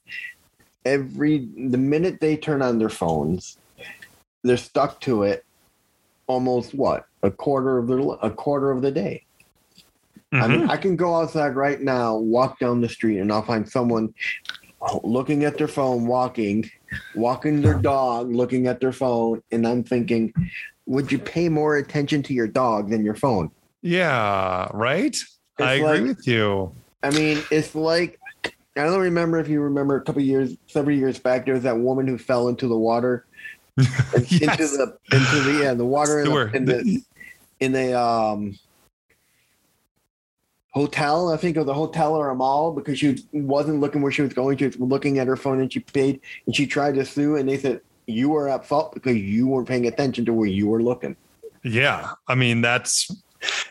[0.85, 3.59] every the minute they turn on their phones,
[4.45, 5.45] they're stuck to it
[6.29, 9.25] almost what a quarter of their a quarter of the day.
[10.33, 10.43] Mm-hmm.
[10.45, 10.71] I mean, mm-hmm.
[10.71, 14.15] I can go outside right now, walk down the street, and I'll find someone
[15.03, 16.71] looking at their phone, walking,
[17.15, 20.33] walking their dog, looking at their phone, and I'm thinking,
[20.87, 23.51] would you pay more attention to your dog than your phone?
[23.83, 25.15] Yeah, right.
[25.15, 25.27] It's
[25.59, 26.75] I agree with you.
[27.03, 31.19] I mean, it's like I don't remember if you remember a couple years, several years
[31.19, 33.27] back, there was that woman who fell into the water,
[33.77, 34.33] yes.
[34.33, 37.03] into the into the yeah the water in the, in the
[37.61, 38.59] in the um
[40.73, 41.33] hotel.
[41.33, 44.33] I think of the hotel or a mall because she wasn't looking where she was
[44.33, 44.59] going.
[44.59, 47.59] Was looking at her phone and she paid and she tried to sue and they
[47.59, 51.17] said you were at fault because you weren't paying attention to where you were looking.
[51.63, 53.09] Yeah, I mean that's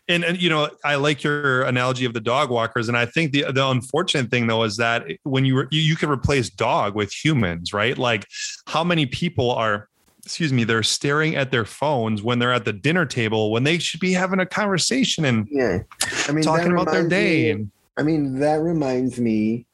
[0.07, 3.31] and, and you know I like your analogy of the dog walkers, and I think
[3.31, 7.11] the the unfortunate thing though is that when you you, you can replace dog with
[7.11, 7.97] humans, right?
[7.97, 8.25] Like
[8.67, 9.89] how many people are
[10.23, 13.77] excuse me, they're staring at their phones when they're at the dinner table when they
[13.77, 15.79] should be having a conversation and yeah,
[16.27, 17.53] I mean talking about their day.
[17.55, 19.65] Me, I mean that reminds me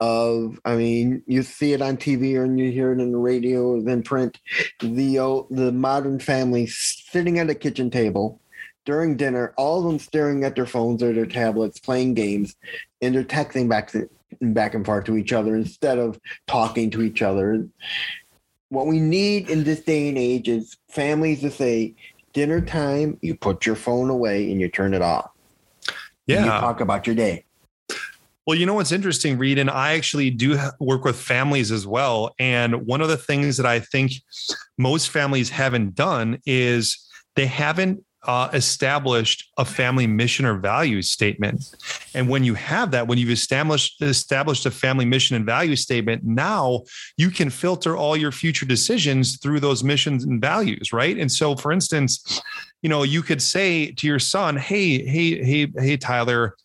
[0.00, 3.68] of I mean you see it on TV or you hear it in the radio
[3.68, 4.38] or then print
[4.80, 8.40] the uh, the modern family sitting at a kitchen table
[8.84, 12.54] during dinner, all of them staring at their phones or their tablets, playing games,
[13.00, 14.08] and they're texting back to,
[14.40, 17.66] back and forth to each other instead of talking to each other
[18.68, 21.94] what we need in this day and age is families to say,
[22.32, 25.30] dinner time, you put your phone away and you turn it off.
[26.26, 26.44] Yeah.
[26.44, 27.44] you talk about your day.
[28.46, 32.34] Well, you know what's interesting, Reed, and I actually do work with families as well.
[32.38, 34.12] And one of the things that I think
[34.76, 41.74] most families haven't done is they haven't uh, established a family mission or values statement.
[42.14, 46.24] And when you have that, when you've established established a family mission and value statement,
[46.24, 46.82] now
[47.16, 51.18] you can filter all your future decisions through those missions and values, right?
[51.18, 52.40] And so, for instance,
[52.82, 56.56] you know, you could say to your son, "Hey, hey, hey, hey, Tyler."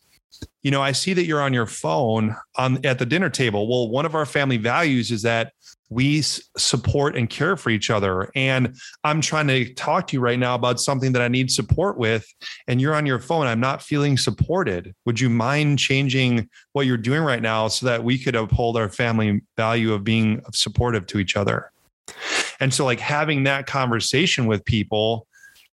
[0.64, 3.68] You know, I see that you're on your phone on at the dinner table.
[3.68, 5.54] Well, one of our family values is that
[5.90, 8.32] we support and care for each other.
[8.36, 11.98] And I'm trying to talk to you right now about something that I need support
[11.98, 12.26] with,
[12.68, 13.48] and you're on your phone.
[13.48, 14.94] I'm not feeling supported.
[15.06, 18.90] Would you mind changing what you're doing right now so that we could uphold our
[18.90, 21.72] family value of being supportive to each other?
[22.60, 25.28] And so, like having that conversation with people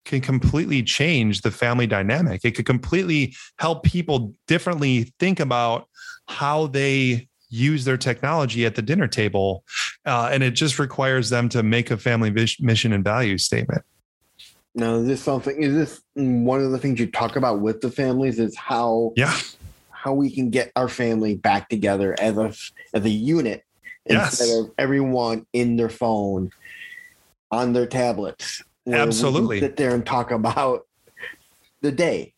[0.05, 2.41] can completely change the family dynamic.
[2.45, 5.89] It could completely help people differently think about
[6.27, 9.63] how they use their technology at the dinner table.
[10.05, 13.83] Uh, and it just requires them to make a family vis- mission and value statement.
[14.75, 15.61] Now, is this something?
[15.61, 18.39] Is this one of the things you talk about with the families?
[18.39, 19.37] Is how yeah
[20.05, 22.53] how we can get our family back together as a
[22.93, 23.63] as a unit
[24.05, 24.39] yes.
[24.39, 26.51] instead of everyone in their phone
[27.49, 28.61] on their tablets.
[28.87, 30.85] Absolutely, sit there and talk about
[31.81, 32.34] the day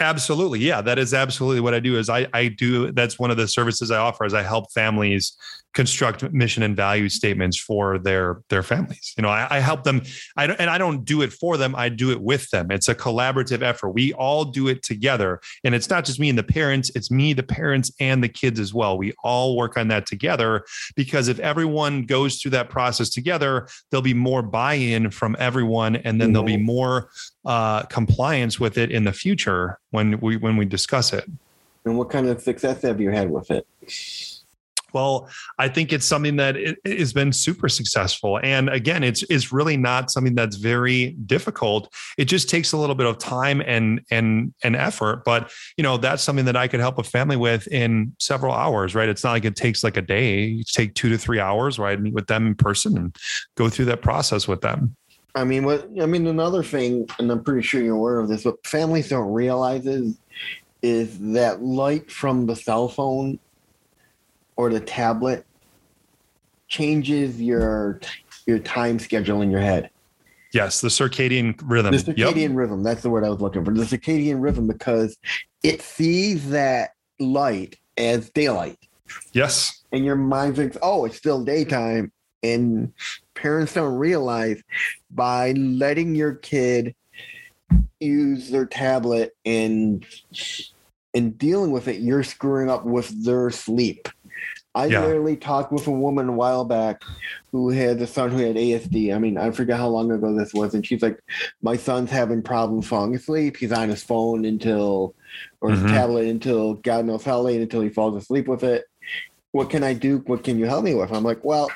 [0.00, 0.60] Absolutely.
[0.60, 3.46] Yeah, that is absolutely what I do is I I do that's one of the
[3.46, 5.36] services I offer is I help families
[5.72, 9.14] construct mission and value statements for their their families.
[9.16, 10.02] You know, I, I help them
[10.36, 12.70] I don't, and I don't do it for them, I do it with them.
[12.70, 13.90] It's a collaborative effort.
[13.90, 15.40] We all do it together.
[15.62, 18.58] And it's not just me and the parents, it's me, the parents and the kids
[18.58, 18.98] as well.
[18.98, 20.64] We all work on that together
[20.96, 26.20] because if everyone goes through that process together, there'll be more buy-in from everyone and
[26.20, 26.32] then mm-hmm.
[26.32, 26.64] there'll be mm-hmm.
[26.64, 27.10] more
[27.44, 31.24] uh, compliance with it in the future when we when we discuss it.
[31.84, 33.66] And what kind of success have you had with it?
[34.92, 39.76] Well, I think it's something that has been super successful, and again, it's it's really
[39.76, 41.92] not something that's very difficult.
[42.18, 45.96] It just takes a little bit of time and and and effort, but you know
[45.96, 48.94] that's something that I could help a family with in several hours.
[48.94, 49.08] Right?
[49.08, 50.44] It's not like it takes like a day.
[50.44, 51.78] You take two to three hours.
[51.78, 52.00] Right?
[52.00, 53.16] Meet with them in person and
[53.56, 54.96] go through that process with them.
[55.34, 58.44] I mean, what I mean, another thing, and I'm pretty sure you're aware of this,
[58.44, 60.18] what families don't realize is
[60.82, 63.38] is that light from the cell phone
[64.60, 65.46] or the tablet
[66.68, 67.98] changes your
[68.46, 69.88] your time schedule in your head.
[70.52, 71.92] Yes, the circadian rhythm.
[71.92, 72.50] The circadian yep.
[72.52, 72.82] rhythm.
[72.82, 73.72] That's the word I was looking for.
[73.72, 75.16] The circadian rhythm because
[75.62, 78.78] it sees that light as daylight.
[79.32, 79.82] Yes.
[79.92, 82.12] And your mind thinks, oh, it's still daytime.
[82.42, 82.92] And
[83.34, 84.62] parents don't realize
[85.10, 86.94] by letting your kid
[87.98, 90.04] use their tablet and
[91.14, 94.08] and dealing with it, you're screwing up with their sleep.
[94.74, 95.00] I yeah.
[95.00, 97.02] literally talked with a woman a while back
[97.50, 99.14] who had a son who had ASD.
[99.14, 101.18] I mean, I forget how long ago this was, and she's like,
[101.60, 103.56] "My son's having problems falling asleep.
[103.56, 105.14] He's on his phone until,
[105.60, 105.88] or his mm-hmm.
[105.88, 108.84] tablet until God knows how late until he falls asleep with it.
[109.50, 110.18] What can I do?
[110.26, 111.68] What can you help me with?" I'm like, "Well,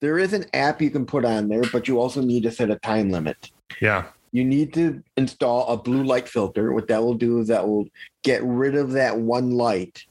[0.00, 2.70] there is an app you can put on there, but you also need to set
[2.70, 3.50] a time limit.
[3.80, 4.06] Yeah.
[4.32, 6.72] You need to install a blue light filter.
[6.72, 7.88] What that will do is that will
[8.22, 10.04] get rid of that one light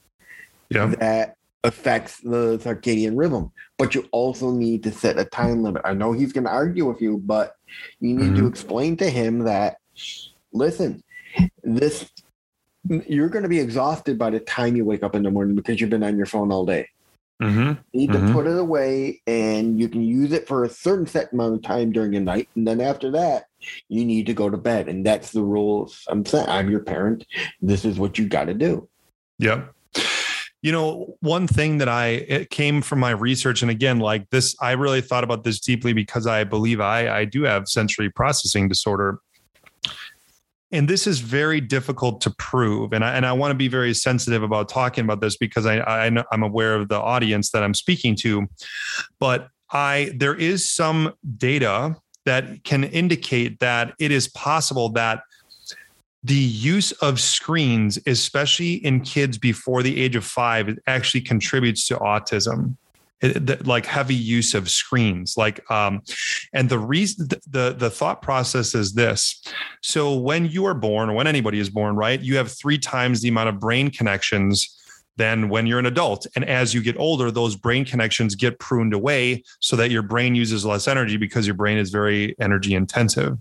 [0.70, 0.86] yeah.
[0.98, 3.50] that affects the circadian rhythm.
[3.78, 5.82] But you also need to set a time limit.
[5.84, 7.56] I know he's going to argue with you, but
[8.00, 8.42] you need mm-hmm.
[8.42, 9.78] to explain to him that,
[10.52, 11.02] listen,
[11.62, 12.10] this
[13.06, 15.80] you're going to be exhausted by the time you wake up in the morning because
[15.80, 16.88] you've been on your phone all day.
[17.42, 17.80] Mm-hmm.
[17.92, 18.32] You need to Mhm.
[18.32, 21.92] put it away and you can use it for a certain set amount of time
[21.92, 22.48] during the night.
[22.56, 23.44] And then after that,
[23.88, 24.88] you need to go to bed.
[24.88, 26.04] And that's the rules.
[26.08, 27.26] I'm saying I'm your parent.
[27.60, 28.88] This is what you got to do.
[29.38, 29.72] Yep.
[30.60, 34.56] You know, one thing that I it came from my research, and again, like this,
[34.60, 38.68] I really thought about this deeply because I believe I I do have sensory processing
[38.68, 39.20] disorder.
[40.70, 43.94] And this is very difficult to prove, and I and I want to be very
[43.94, 47.62] sensitive about talking about this because I, I know I'm aware of the audience that
[47.62, 48.46] I'm speaking to,
[49.20, 55.22] but I there is some data that can indicate that it is possible that
[56.24, 61.86] the use of screens, especially in kids before the age of five, it actually contributes
[61.88, 62.76] to autism.
[63.20, 66.02] It- the- like heavy use of screens, like, um,
[66.52, 69.42] and the reason, the the thought process is this.
[69.82, 73.20] So when you are born, or when anybody is born, right, you have three times
[73.20, 74.77] the amount of brain connections
[75.18, 76.26] than when you're an adult.
[76.34, 80.34] And as you get older, those brain connections get pruned away so that your brain
[80.34, 83.36] uses less energy because your brain is very energy intensive.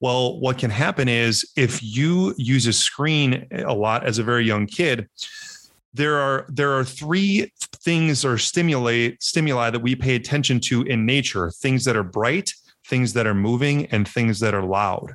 [0.00, 4.44] Well, what can happen is if you use a screen a lot as a very
[4.44, 5.08] young kid,
[5.94, 11.06] there are there are three things or stimulate stimuli that we pay attention to in
[11.06, 12.52] nature, things that are bright,
[12.84, 15.14] things that are moving and things that are loud.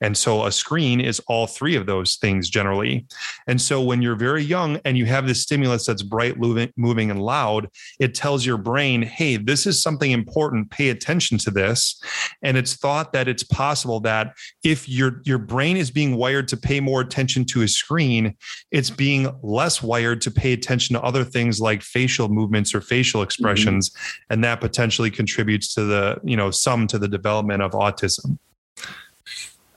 [0.00, 3.06] And so a screen is all three of those things generally.
[3.46, 7.22] And so when you're very young and you have this stimulus that's bright, moving, and
[7.22, 7.68] loud,
[8.00, 10.70] it tells your brain, hey, this is something important.
[10.70, 12.00] Pay attention to this.
[12.42, 16.56] And it's thought that it's possible that if your your brain is being wired to
[16.56, 18.36] pay more attention to a screen,
[18.70, 23.20] it's being less wired to pay attention to other things like facial movements or facial
[23.20, 23.26] mm-hmm.
[23.26, 23.90] expressions,
[24.30, 28.38] and that potentially contributes to the you know some to the development of autism.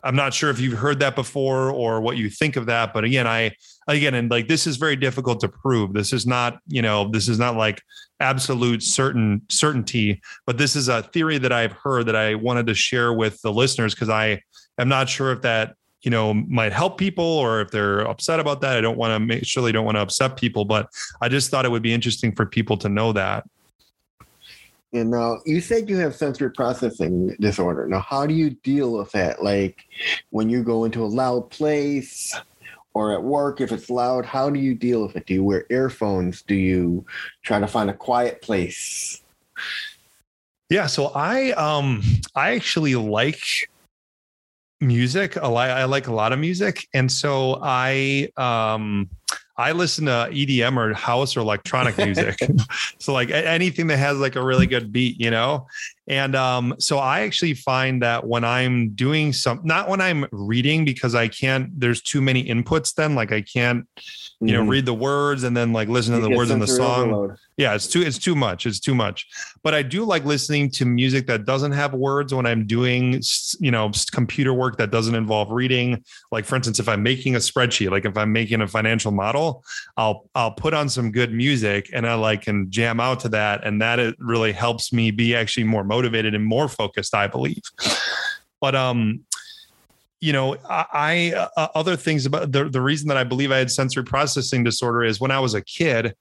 [0.06, 3.04] I'm not sure if you've heard that before or what you think of that, but
[3.04, 3.56] again, I
[3.88, 5.94] again and like this is very difficult to prove.
[5.94, 7.82] This is not, you know, this is not like
[8.20, 12.76] absolute certain certainty, but this is a theory that I've heard that I wanted to
[12.76, 14.42] share with the listeners because I
[14.78, 18.62] am not sure if that you know might help people or if they're upset about
[18.62, 18.78] that.
[18.78, 20.88] I don't want to make surely don't want to upset people, but
[21.20, 23.44] I just thought it would be interesting for people to know that.
[24.96, 27.86] And now you said you have sensory processing disorder.
[27.86, 29.44] Now, how do you deal with that?
[29.44, 29.86] Like
[30.30, 32.34] when you go into a loud place
[32.94, 35.26] or at work, if it's loud, how do you deal with it?
[35.26, 36.44] Do you wear earphones?
[36.44, 37.06] Do you
[37.44, 39.22] try to find a quiet place?
[40.70, 42.02] Yeah, so I um
[42.34, 43.70] I actually like
[44.80, 45.36] music.
[45.36, 49.10] A lot, I like a lot of music, and so I um
[49.58, 52.38] I listen to EDM or house or electronic music.
[53.00, 55.68] so like anything that has like a really good beat, you know.
[56.08, 60.86] And um so I actually find that when I'm doing some not when I'm reading
[60.86, 63.88] because I can't there's too many inputs then like I can't
[64.42, 64.70] you know Mhm.
[64.70, 67.38] read the words and then like listen to You the words in the song overload.
[67.58, 69.28] Yeah it's too it's too much it's too much.
[69.64, 73.22] But i do like listening to music that doesn't have words when i'm doing
[73.60, 76.04] you know computer work that doesn't involve reading.
[76.32, 79.64] Like for instance if i'm making a spreadsheet like if i'm making a financial model
[79.98, 83.66] i'll i'll put on some good music and i like can jam out to that.
[83.66, 87.62] And that it really helps me be actually more motivated and more focused i believe.
[88.62, 89.26] But um
[90.22, 93.58] you know, I, I uh, other things about the, the reason that I believe I
[93.58, 96.16] had sensory processing disorder is when I was a kid,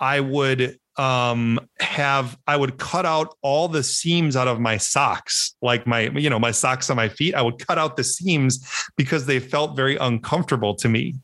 [0.00, 5.54] I would um have I would cut out all the seams out of my socks,
[5.60, 7.34] like my, you know, my socks on my feet.
[7.34, 8.66] I would cut out the seams
[8.96, 11.16] because they felt very uncomfortable to me.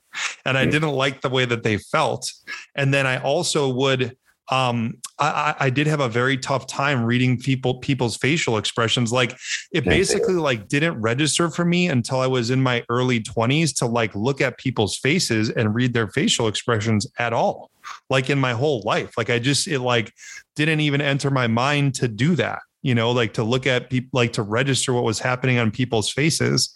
[0.45, 0.71] And I Mm.
[0.73, 2.31] didn't like the way that they felt.
[2.77, 4.15] And then I also would
[4.51, 9.11] um I, I I did have a very tough time reading people people's facial expressions.
[9.11, 9.39] Like
[9.73, 13.87] it basically like didn't register for me until I was in my early 20s to
[13.87, 17.71] like look at people's faces and read their facial expressions at all.
[18.11, 19.17] Like in my whole life.
[19.17, 20.13] Like I just it like
[20.57, 22.61] didn't even enter my mind to do that.
[22.83, 26.11] You know, like to look at people, like to register what was happening on people's
[26.11, 26.75] faces,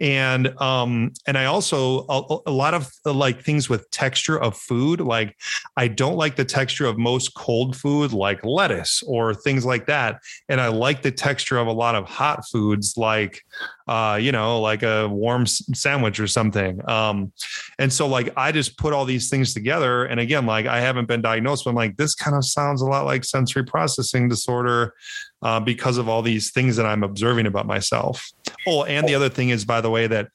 [0.00, 4.56] and um, and I also a, a lot of uh, like things with texture of
[4.56, 5.00] food.
[5.00, 5.36] Like
[5.76, 10.20] I don't like the texture of most cold food, like lettuce or things like that,
[10.48, 13.42] and I like the texture of a lot of hot foods, like
[13.86, 16.80] uh, you know, like a warm sandwich or something.
[16.88, 17.32] Um,
[17.78, 20.06] and so like I just put all these things together.
[20.06, 22.86] And again, like I haven't been diagnosed, but I'm like, this kind of sounds a
[22.86, 24.94] lot like sensory processing disorder
[25.42, 28.30] uh, because of all these things that I'm observing about myself.
[28.66, 30.28] Oh, and the other thing is, by the way, that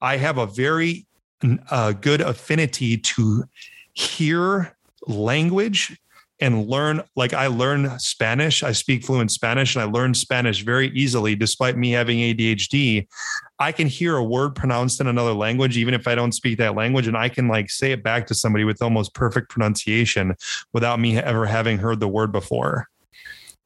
[0.00, 1.06] I have a very
[1.70, 3.44] uh, good affinity to
[3.92, 4.76] hear
[5.06, 5.98] language
[6.40, 8.62] and learn like I learn Spanish.
[8.62, 13.06] I speak fluent Spanish and I learn Spanish very easily despite me having ADHD.
[13.58, 16.74] I can hear a word pronounced in another language even if I don't speak that
[16.74, 20.34] language and I can like say it back to somebody with almost perfect pronunciation
[20.74, 22.88] without me ever having heard the word before.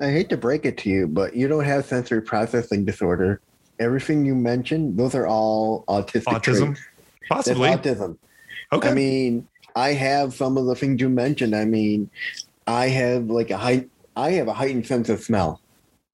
[0.00, 3.40] I hate to break it to you, but you don't have sensory processing disorder.
[3.80, 6.66] Everything you mentioned, those are all autistic Autism?
[6.76, 6.80] traits.
[7.28, 7.70] Possibly.
[7.70, 8.18] That's autism.
[8.72, 8.88] Okay.
[8.90, 11.56] I mean, I have some of the things you mentioned.
[11.56, 12.10] I mean,
[12.66, 13.88] I have like a height.
[14.16, 15.60] I have a heightened sense of smell.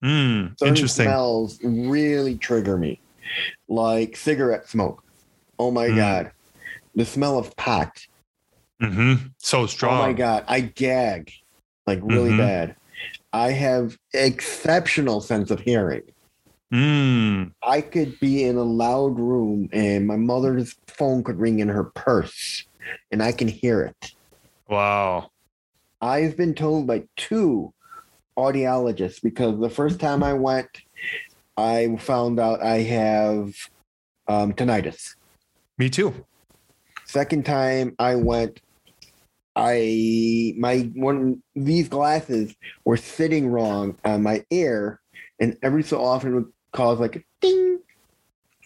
[0.05, 1.05] Mm, Certain interesting.
[1.07, 3.01] smells really trigger me,
[3.69, 5.03] like cigarette smoke.
[5.59, 5.97] Oh my Mm.
[5.97, 6.31] god,
[6.95, 8.07] the smell of pot.
[8.81, 9.29] Mm-hmm.
[9.39, 9.95] So strong.
[9.95, 11.33] Oh my god, I gag
[11.87, 12.39] like really Mhm.
[12.39, 12.77] bad.
[13.33, 16.03] I have exceptional sense of hearing.
[16.73, 21.69] Mm, I could be in a loud room and my mother's phone could ring in
[21.69, 22.65] her purse,
[23.11, 24.13] and I can hear it.
[24.69, 25.31] wow.
[26.01, 27.73] I've been told by two
[28.37, 30.69] audiologists because the first time I went,
[31.57, 33.55] I found out I have
[34.29, 35.15] um, tinnitus.
[35.79, 36.27] Me too.
[37.07, 38.61] Second time I went,
[39.55, 42.55] I my one these glasses
[42.85, 45.01] were sitting wrong on my ear,
[45.41, 47.81] and every so often would cause like a ding,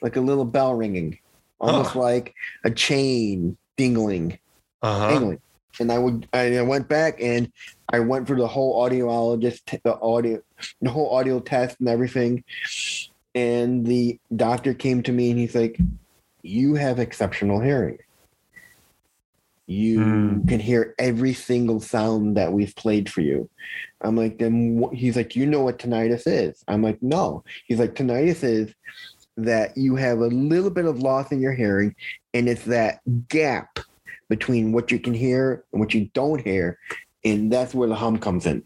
[0.02, 1.18] like a little bell ringing,
[1.60, 2.00] almost Huh.
[2.00, 2.34] like
[2.64, 4.38] a chain dingling
[4.82, 5.12] Uh huh.
[5.14, 5.40] England.
[5.78, 7.50] And I would, I went back and
[7.90, 10.42] I went for the whole audiologist, t- the audio,
[10.82, 12.44] the whole audio test and everything.
[13.34, 15.78] And the doctor came to me and he's like,
[16.42, 17.98] "You have exceptional hearing.
[19.70, 20.46] You Hmm.
[20.48, 23.48] can hear every single sound that we've played for you."
[24.00, 27.78] I'm like, "Then wh-" he's like, "You know what tinnitus is?" I'm like, "No." He's
[27.78, 28.74] like, "Tinnitus is."
[29.36, 31.94] That you have a little bit of loss in your hearing,
[32.34, 33.78] and it's that gap
[34.28, 36.76] between what you can hear and what you don't hear.
[37.24, 38.64] And that's where the hum comes in.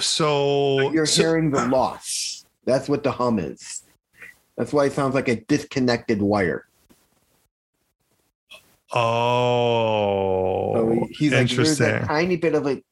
[0.00, 2.46] So You're so- hearing the loss.
[2.64, 3.82] That's what the hum is.
[4.56, 6.66] That's why it sounds like a disconnected wire.
[8.92, 11.86] Oh, So he's like, there's interesting.
[11.86, 12.82] a tiny bit of a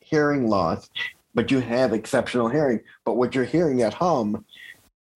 [0.00, 0.88] hearing loss,
[1.34, 2.80] but you have exceptional hearing.
[3.04, 4.44] But what you're hearing at hum,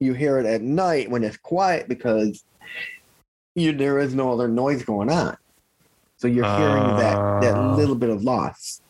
[0.00, 2.42] you hear it at night when it's quiet because
[3.54, 5.36] you there is no other noise going on.
[6.18, 7.74] So you're hearing that that Ah.
[7.74, 8.80] little bit of loss.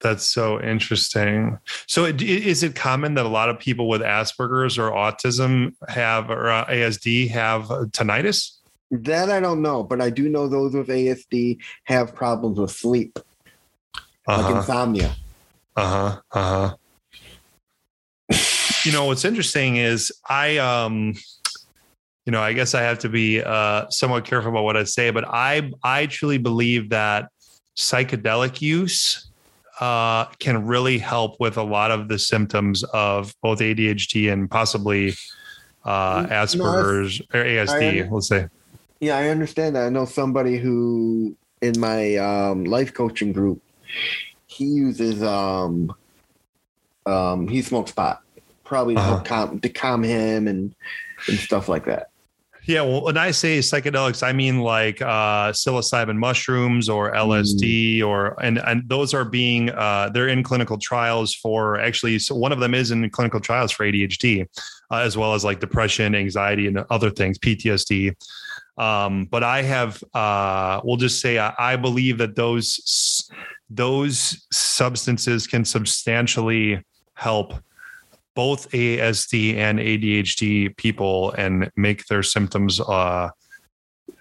[0.00, 1.58] That's so interesting.
[1.86, 6.30] So, it- is it common that a lot of people with Asperger's or autism have
[6.30, 8.55] or uh, ASD have tinnitus?
[8.90, 13.18] That I don't know, but I do know those with ASD have problems with sleep,
[13.94, 14.52] like Uh huh.
[14.58, 15.14] insomnia.
[15.74, 16.20] Uh huh.
[16.32, 16.76] Uh huh.
[18.84, 21.14] You know what's interesting is I um,
[22.24, 25.10] you know, I guess I have to be uh somewhat careful about what I say,
[25.10, 27.28] but I I truly believe that
[27.76, 29.28] psychedelic use
[29.80, 35.12] uh can really help with a lot of the symptoms of both ADHD and possibly
[35.84, 38.46] uh No, Asperger's or ASD, I- let's say.
[39.00, 39.86] Yeah, I understand that.
[39.86, 43.62] I know somebody who in my um, life coaching group,
[44.46, 45.94] he uses um,
[47.04, 48.22] um, he smokes pot,
[48.64, 50.74] probably to, calm, to calm him and
[51.28, 52.10] and stuff like that.
[52.66, 58.36] Yeah, well, when I say psychedelics, I mean like uh, psilocybin mushrooms or LSD, or
[58.42, 62.18] and and those are being uh, they're in clinical trials for actually.
[62.18, 64.46] So one of them is in clinical trials for ADHD,
[64.90, 68.14] uh, as well as like depression, anxiety, and other things, PTSD.
[68.78, 73.30] Um, but I have, uh, we'll just say, I, I believe that those
[73.70, 76.82] those substances can substantially
[77.14, 77.54] help
[78.36, 83.30] both ASD and ADHD people and make their symptoms, uh,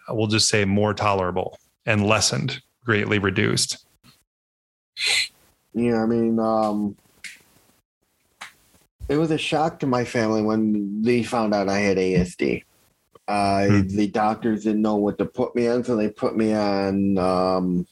[0.09, 3.85] we'll just say, more tolerable and lessened, greatly reduced.
[5.73, 6.95] Yeah, I mean, um,
[9.09, 12.63] it was a shock to my family when they found out I had ASD.
[13.27, 13.87] Uh, Hmm.
[13.87, 17.87] The doctors didn't know what to put me on, so they put me on um,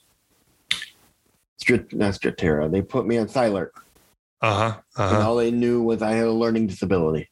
[1.61, 2.71] Strat- not Strattera.
[2.71, 3.71] They put me on Cylert,
[4.43, 4.79] Uh huh.
[4.97, 7.29] Uh and all they knew was I had a learning disability.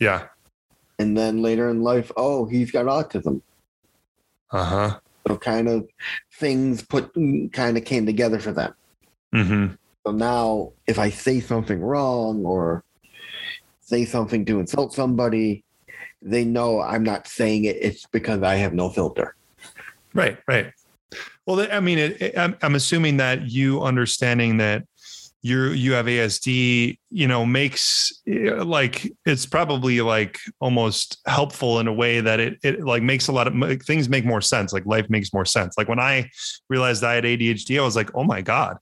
[0.00, 0.28] Yeah.
[0.98, 3.42] And then later in life, oh, he's got autism.
[4.50, 4.98] Uh huh.
[5.28, 5.86] So kind of
[6.32, 7.12] things put
[7.52, 8.74] kind of came together for them.
[9.34, 9.74] Mm-hmm.
[10.06, 12.84] So now, if I say something wrong or
[13.80, 15.62] say something to insult somebody,
[16.22, 17.76] they know I'm not saying it.
[17.80, 19.36] It's because I have no filter.
[20.14, 20.38] Right.
[20.48, 20.72] Right.
[21.44, 24.84] Well, I mean, it, it, I'm, I'm assuming that you understanding that
[25.42, 31.86] you you have ASD you know makes eh, like it's probably like almost helpful in
[31.86, 34.84] a way that it it like makes a lot of things make more sense like
[34.86, 35.76] life makes more sense.
[35.78, 36.28] Like when i
[36.68, 38.78] realized i had adhd i was like oh my god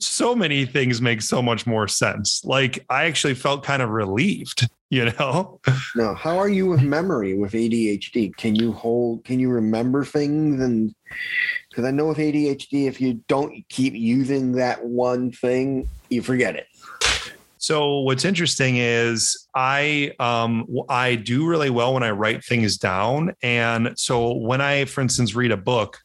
[0.00, 2.44] so many things make so much more sense.
[2.44, 5.58] Like i actually felt kind of relieved you know?
[5.96, 10.60] No how are you with memory with adhd can you hold can you remember things?
[10.60, 10.94] And
[11.70, 16.56] because i know with adhd if you don't keep using that one thing you forget
[16.56, 16.66] it
[17.62, 23.36] so what's interesting is I um, I do really well when I write things down,
[23.40, 26.00] and so when I, for instance, read a book,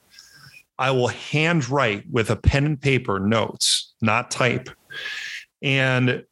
[0.77, 4.69] I will handwrite with a pen and paper notes, not type,
[5.63, 6.23] and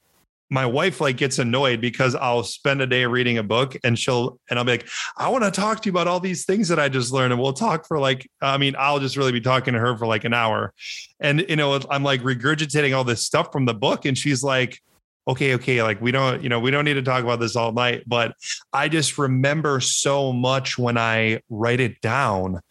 [0.51, 4.39] my wife like gets annoyed because I'll spend a day reading a book and she'll
[4.51, 6.79] and I'll be like, I want to talk to you about all these things that
[6.79, 7.33] I just learned.
[7.33, 10.05] And we'll talk for like, I mean, I'll just really be talking to her for
[10.05, 10.71] like an hour.
[11.19, 14.05] And you know, I'm like regurgitating all this stuff from the book.
[14.05, 14.79] And she's like,
[15.27, 17.71] okay, okay, like we don't, you know, we don't need to talk about this all
[17.71, 18.35] night, but
[18.73, 22.61] I just remember so much when I write it down,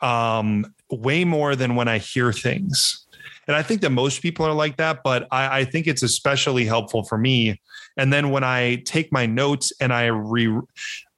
[0.00, 3.06] um, way more than when I hear things.
[3.48, 6.64] And I think that most people are like that, but I, I think it's especially
[6.64, 7.60] helpful for me.
[7.96, 10.48] And then when I take my notes and I re,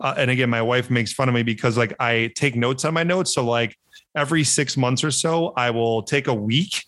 [0.01, 2.95] uh, and again, my wife makes fun of me because like I take notes on
[2.95, 3.35] my notes.
[3.35, 3.77] So like
[4.15, 6.85] every six months or so, I will take a week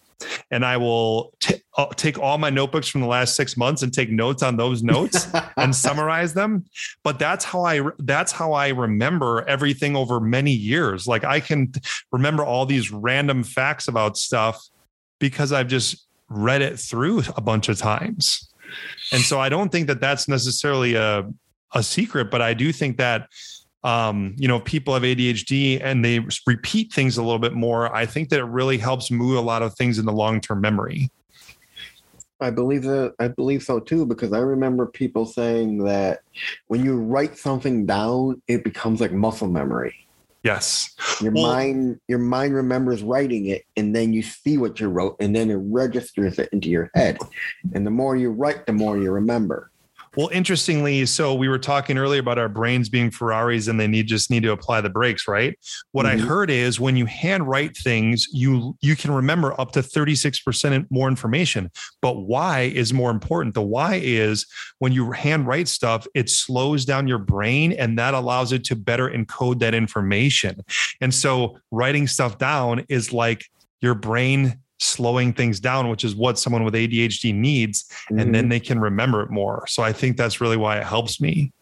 [0.51, 3.93] and I will t- uh, take all my notebooks from the last six months and
[3.93, 6.65] take notes on those notes and summarize them.
[7.03, 11.07] But that's how I that's how I remember everything over many years.
[11.07, 11.73] Like I can
[12.13, 14.63] remember all these random facts about stuff
[15.19, 18.49] because I've just read it through a bunch of times.
[19.13, 21.29] And so I don't think that that's necessarily a
[21.73, 23.29] a secret, but I do think that
[23.83, 28.07] um, you know, people have ADHD and they repeat things a little bit more, I
[28.07, 31.11] think that it really helps move a lot of things in the long term memory.
[32.43, 36.21] I believe that I believe so too, because I remember people saying that
[36.69, 40.07] when you write something down, it becomes like muscle memory.
[40.43, 40.95] Yes.
[41.21, 45.17] Your well, mind your mind remembers writing it and then you see what you wrote
[45.21, 47.19] and then it registers it into your head.
[47.75, 49.71] And the more you write, the more you remember.
[50.17, 54.09] Well, interestingly, so we were talking earlier about our brains being Ferraris and they need
[54.09, 55.57] just need to apply the brakes, right?
[55.93, 56.25] What mm-hmm.
[56.25, 61.07] I heard is when you handwrite things, you you can remember up to 36% more
[61.07, 61.71] information.
[62.03, 63.55] But why is more important.
[63.55, 64.47] The why is
[64.79, 69.09] when you handwrite stuff, it slows down your brain and that allows it to better
[69.09, 70.65] encode that information.
[71.01, 73.45] And so writing stuff down is like
[73.81, 77.85] your brain slowing things down, which is what someone with ADHD needs.
[77.85, 78.19] Mm-hmm.
[78.19, 78.51] And then mm-hmm.
[78.51, 79.67] they can remember it more.
[79.69, 81.53] So I think that's really why it helps me.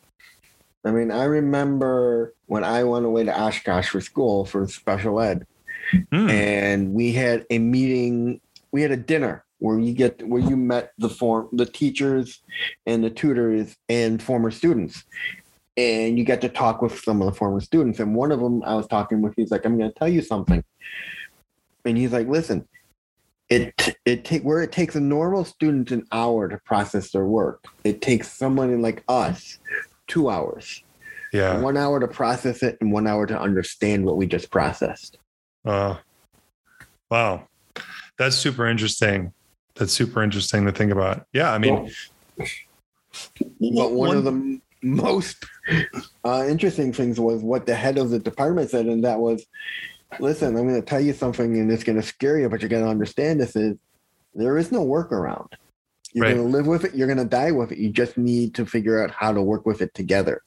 [0.85, 5.47] I mean, I remember when I went away to Oshkosh for school for special ed,
[5.93, 6.31] mm.
[6.31, 8.41] and we had a meeting,
[8.71, 12.41] we had a dinner where you get where you met the form the teachers
[12.87, 15.05] and the tutors and former students
[15.77, 18.62] and you get to talk with some of the former students and one of them
[18.64, 20.62] i was talking with he's like i'm going to tell you something
[21.85, 22.66] and he's like listen
[23.51, 27.64] it it take where it takes a normal student an hour to process their work.
[27.84, 29.59] It takes someone like us
[30.07, 30.82] two hours.
[31.32, 31.61] Yeah.
[31.61, 35.18] One hour to process it and one hour to understand what we just processed.
[35.64, 35.96] Uh
[37.11, 37.49] wow.
[38.18, 39.32] That's super interesting.
[39.76, 41.26] That's super interesting to think about.
[41.32, 41.90] Yeah i mean
[42.38, 42.49] well,
[43.61, 45.44] but one, one of the most
[46.24, 49.44] uh, interesting things was what the head of the department said and that was
[50.18, 52.68] listen, I'm going to tell you something and it's going to scare you, but you're
[52.68, 53.76] going to understand this is
[54.34, 55.52] there is no workaround.
[56.12, 56.34] You're right.
[56.34, 56.94] going to live with it.
[56.94, 57.78] You're going to die with it.
[57.78, 60.42] You just need to figure out how to work with it together.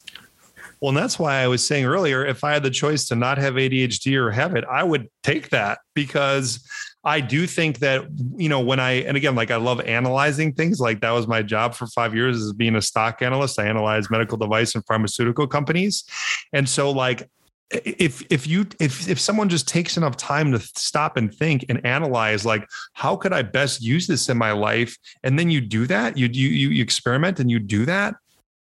[0.80, 3.38] Well, and that's why I was saying earlier, if I had the choice to not
[3.38, 6.68] have ADHD or have it, I would take that because
[7.04, 8.06] I do think that,
[8.36, 11.44] you know, when I, and again, like I love analyzing things, like that was my
[11.44, 13.60] job for five years as being a stock analyst.
[13.60, 16.04] I analyze medical device and pharmaceutical companies.
[16.52, 17.30] And so, like,
[17.72, 21.86] if if you if if someone just takes enough time to stop and think and
[21.86, 24.98] analyze like how could i best use this in my life?
[25.24, 28.16] And then you do that you you you experiment and you do that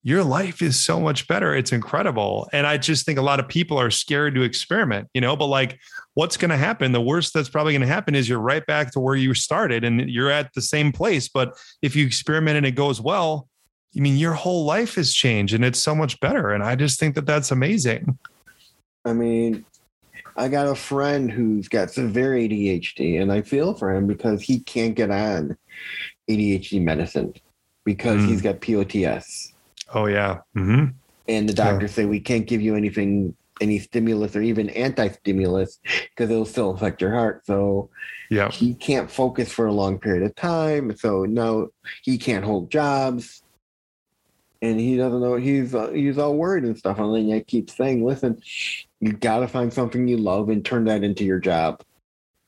[0.04, 1.56] your life is so much better.
[1.56, 2.48] It's incredible.
[2.54, 5.48] And i just think a lot of people are scared to experiment you know but
[5.48, 5.80] like
[6.16, 6.92] what's going to happen?
[6.92, 9.84] The worst that's probably going to happen is you're right back to where you started
[9.84, 11.28] and you're at the same place.
[11.28, 13.48] But if you experiment and it goes well
[13.98, 16.52] i mean your whole life has changed and it's so much better.
[16.52, 18.18] And i just think that that's amazing
[19.06, 19.66] I mean,
[20.36, 24.60] I got a friend who's got severe ADHD, and I feel for him because he
[24.60, 25.58] can't get on
[26.30, 27.34] ADHD medicine
[27.86, 28.28] because mm.
[28.28, 29.54] he's got POTS.
[29.94, 30.40] Oh yeah.
[30.58, 30.88] Mm-hmm.
[31.28, 31.96] And the doctors yeah.
[31.96, 35.80] say we can't give you anything any stimulus or even anti-stimulus
[36.10, 37.46] because it'll still affect your heart.
[37.46, 37.90] So
[38.30, 38.52] Yeah.
[38.52, 40.96] he can't focus for a long period of time.
[40.98, 41.70] So no,
[42.04, 43.44] he can't hold jobs,
[44.66, 45.36] and he doesn't know.
[45.36, 47.00] He's uh, he's all worried and stuff.
[47.00, 48.42] And then I keep saying, listen,
[49.00, 51.82] you got to find something you love and turn that into your job.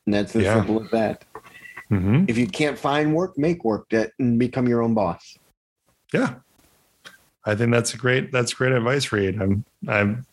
[0.05, 0.55] And that's as Yeah.
[0.55, 1.25] simple as that.
[1.89, 5.37] hmm If you can't find work, make work that and become your own boss.
[6.13, 6.35] Yeah.
[7.45, 9.41] I think that's a great that's great advice, Reed.
[9.41, 10.25] I'm I'm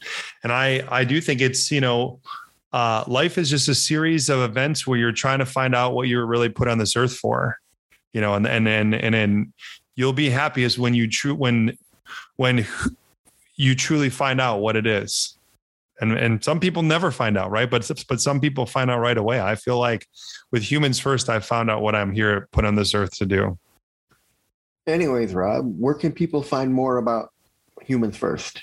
[0.43, 2.20] and I I do think it's, you know,
[2.72, 6.09] uh, life is just a series of events where you're trying to find out what
[6.09, 7.57] you were really put on this earth for.
[8.12, 9.53] You know, and and and and then
[9.97, 11.76] you'll be happiest when you true when
[12.36, 12.66] when
[13.57, 15.38] you truly find out what it is.
[16.01, 17.70] And and some people never find out, right?
[17.70, 19.40] But but some people find out right away.
[19.40, 20.09] I feel like
[20.51, 23.59] with humans first, I found out what I'm here put on this earth to do.
[24.86, 27.32] Anyways, Rob, where can people find more about
[27.80, 28.62] humans first?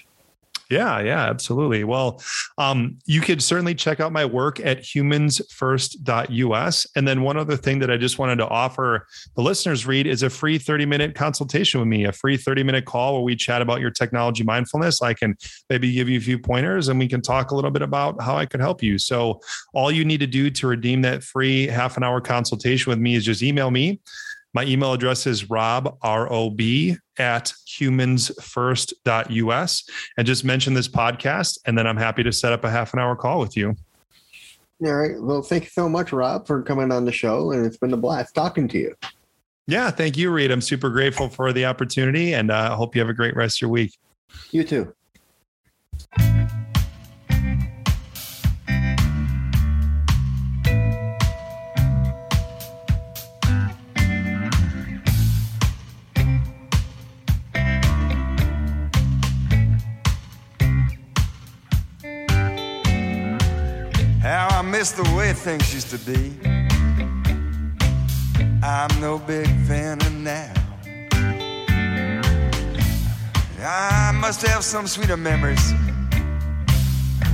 [0.72, 1.84] Yeah, yeah, absolutely.
[1.84, 2.24] Well,
[2.58, 6.88] um, you could certainly check out my work at humansfirst.us.
[6.96, 9.06] And then one other thing that I just wanted to offer
[9.36, 12.86] the listeners Reed is a free 30 minute consultation with me, a free 30 minute
[12.86, 15.02] call where we chat about your technology mindfulness.
[15.02, 15.36] I can
[15.70, 18.38] maybe give you a few pointers and we can talk a little bit about how
[18.38, 18.98] I could help you.
[18.98, 19.42] So
[19.74, 23.16] all you need to do to redeem that free half an hour consultation with me
[23.16, 24.00] is just email me.
[24.54, 31.60] My email address is rob, R O B, at humansfirst.us and just mention this podcast.
[31.66, 33.76] And then I'm happy to set up a half an hour call with you.
[34.84, 35.22] All right.
[35.22, 37.52] Well, thank you so much, Rob, for coming on the show.
[37.52, 38.96] And it's been a blast talking to you.
[39.68, 39.92] Yeah.
[39.92, 40.50] Thank you, Reed.
[40.52, 43.58] I'm super grateful for the opportunity and I uh, hope you have a great rest
[43.58, 43.96] of your week.
[44.52, 44.94] You too.
[64.82, 66.34] Miss the way things used to be.
[68.64, 70.54] I'm no big fan of now.
[73.64, 75.72] I must have some sweeter memories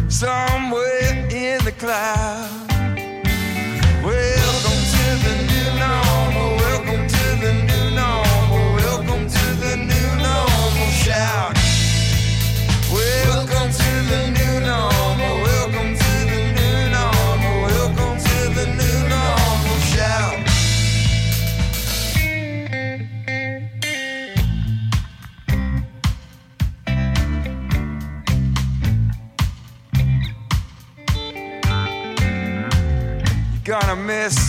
[0.10, 2.67] somewhere in the cloud.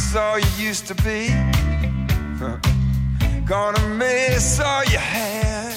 [0.09, 1.29] Miss all you used to be.
[3.45, 5.77] Gonna miss all you had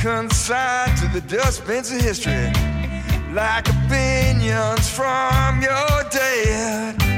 [0.00, 2.52] consigned to the dustbins of history
[3.32, 7.09] like opinions from your dad.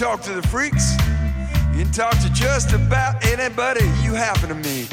[0.00, 0.92] Talk to the freaks,
[1.76, 4.88] you can talk to just about anybody you happen to meet.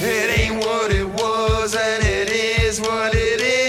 [0.00, 3.67] It ain't what it was, and it is what it is.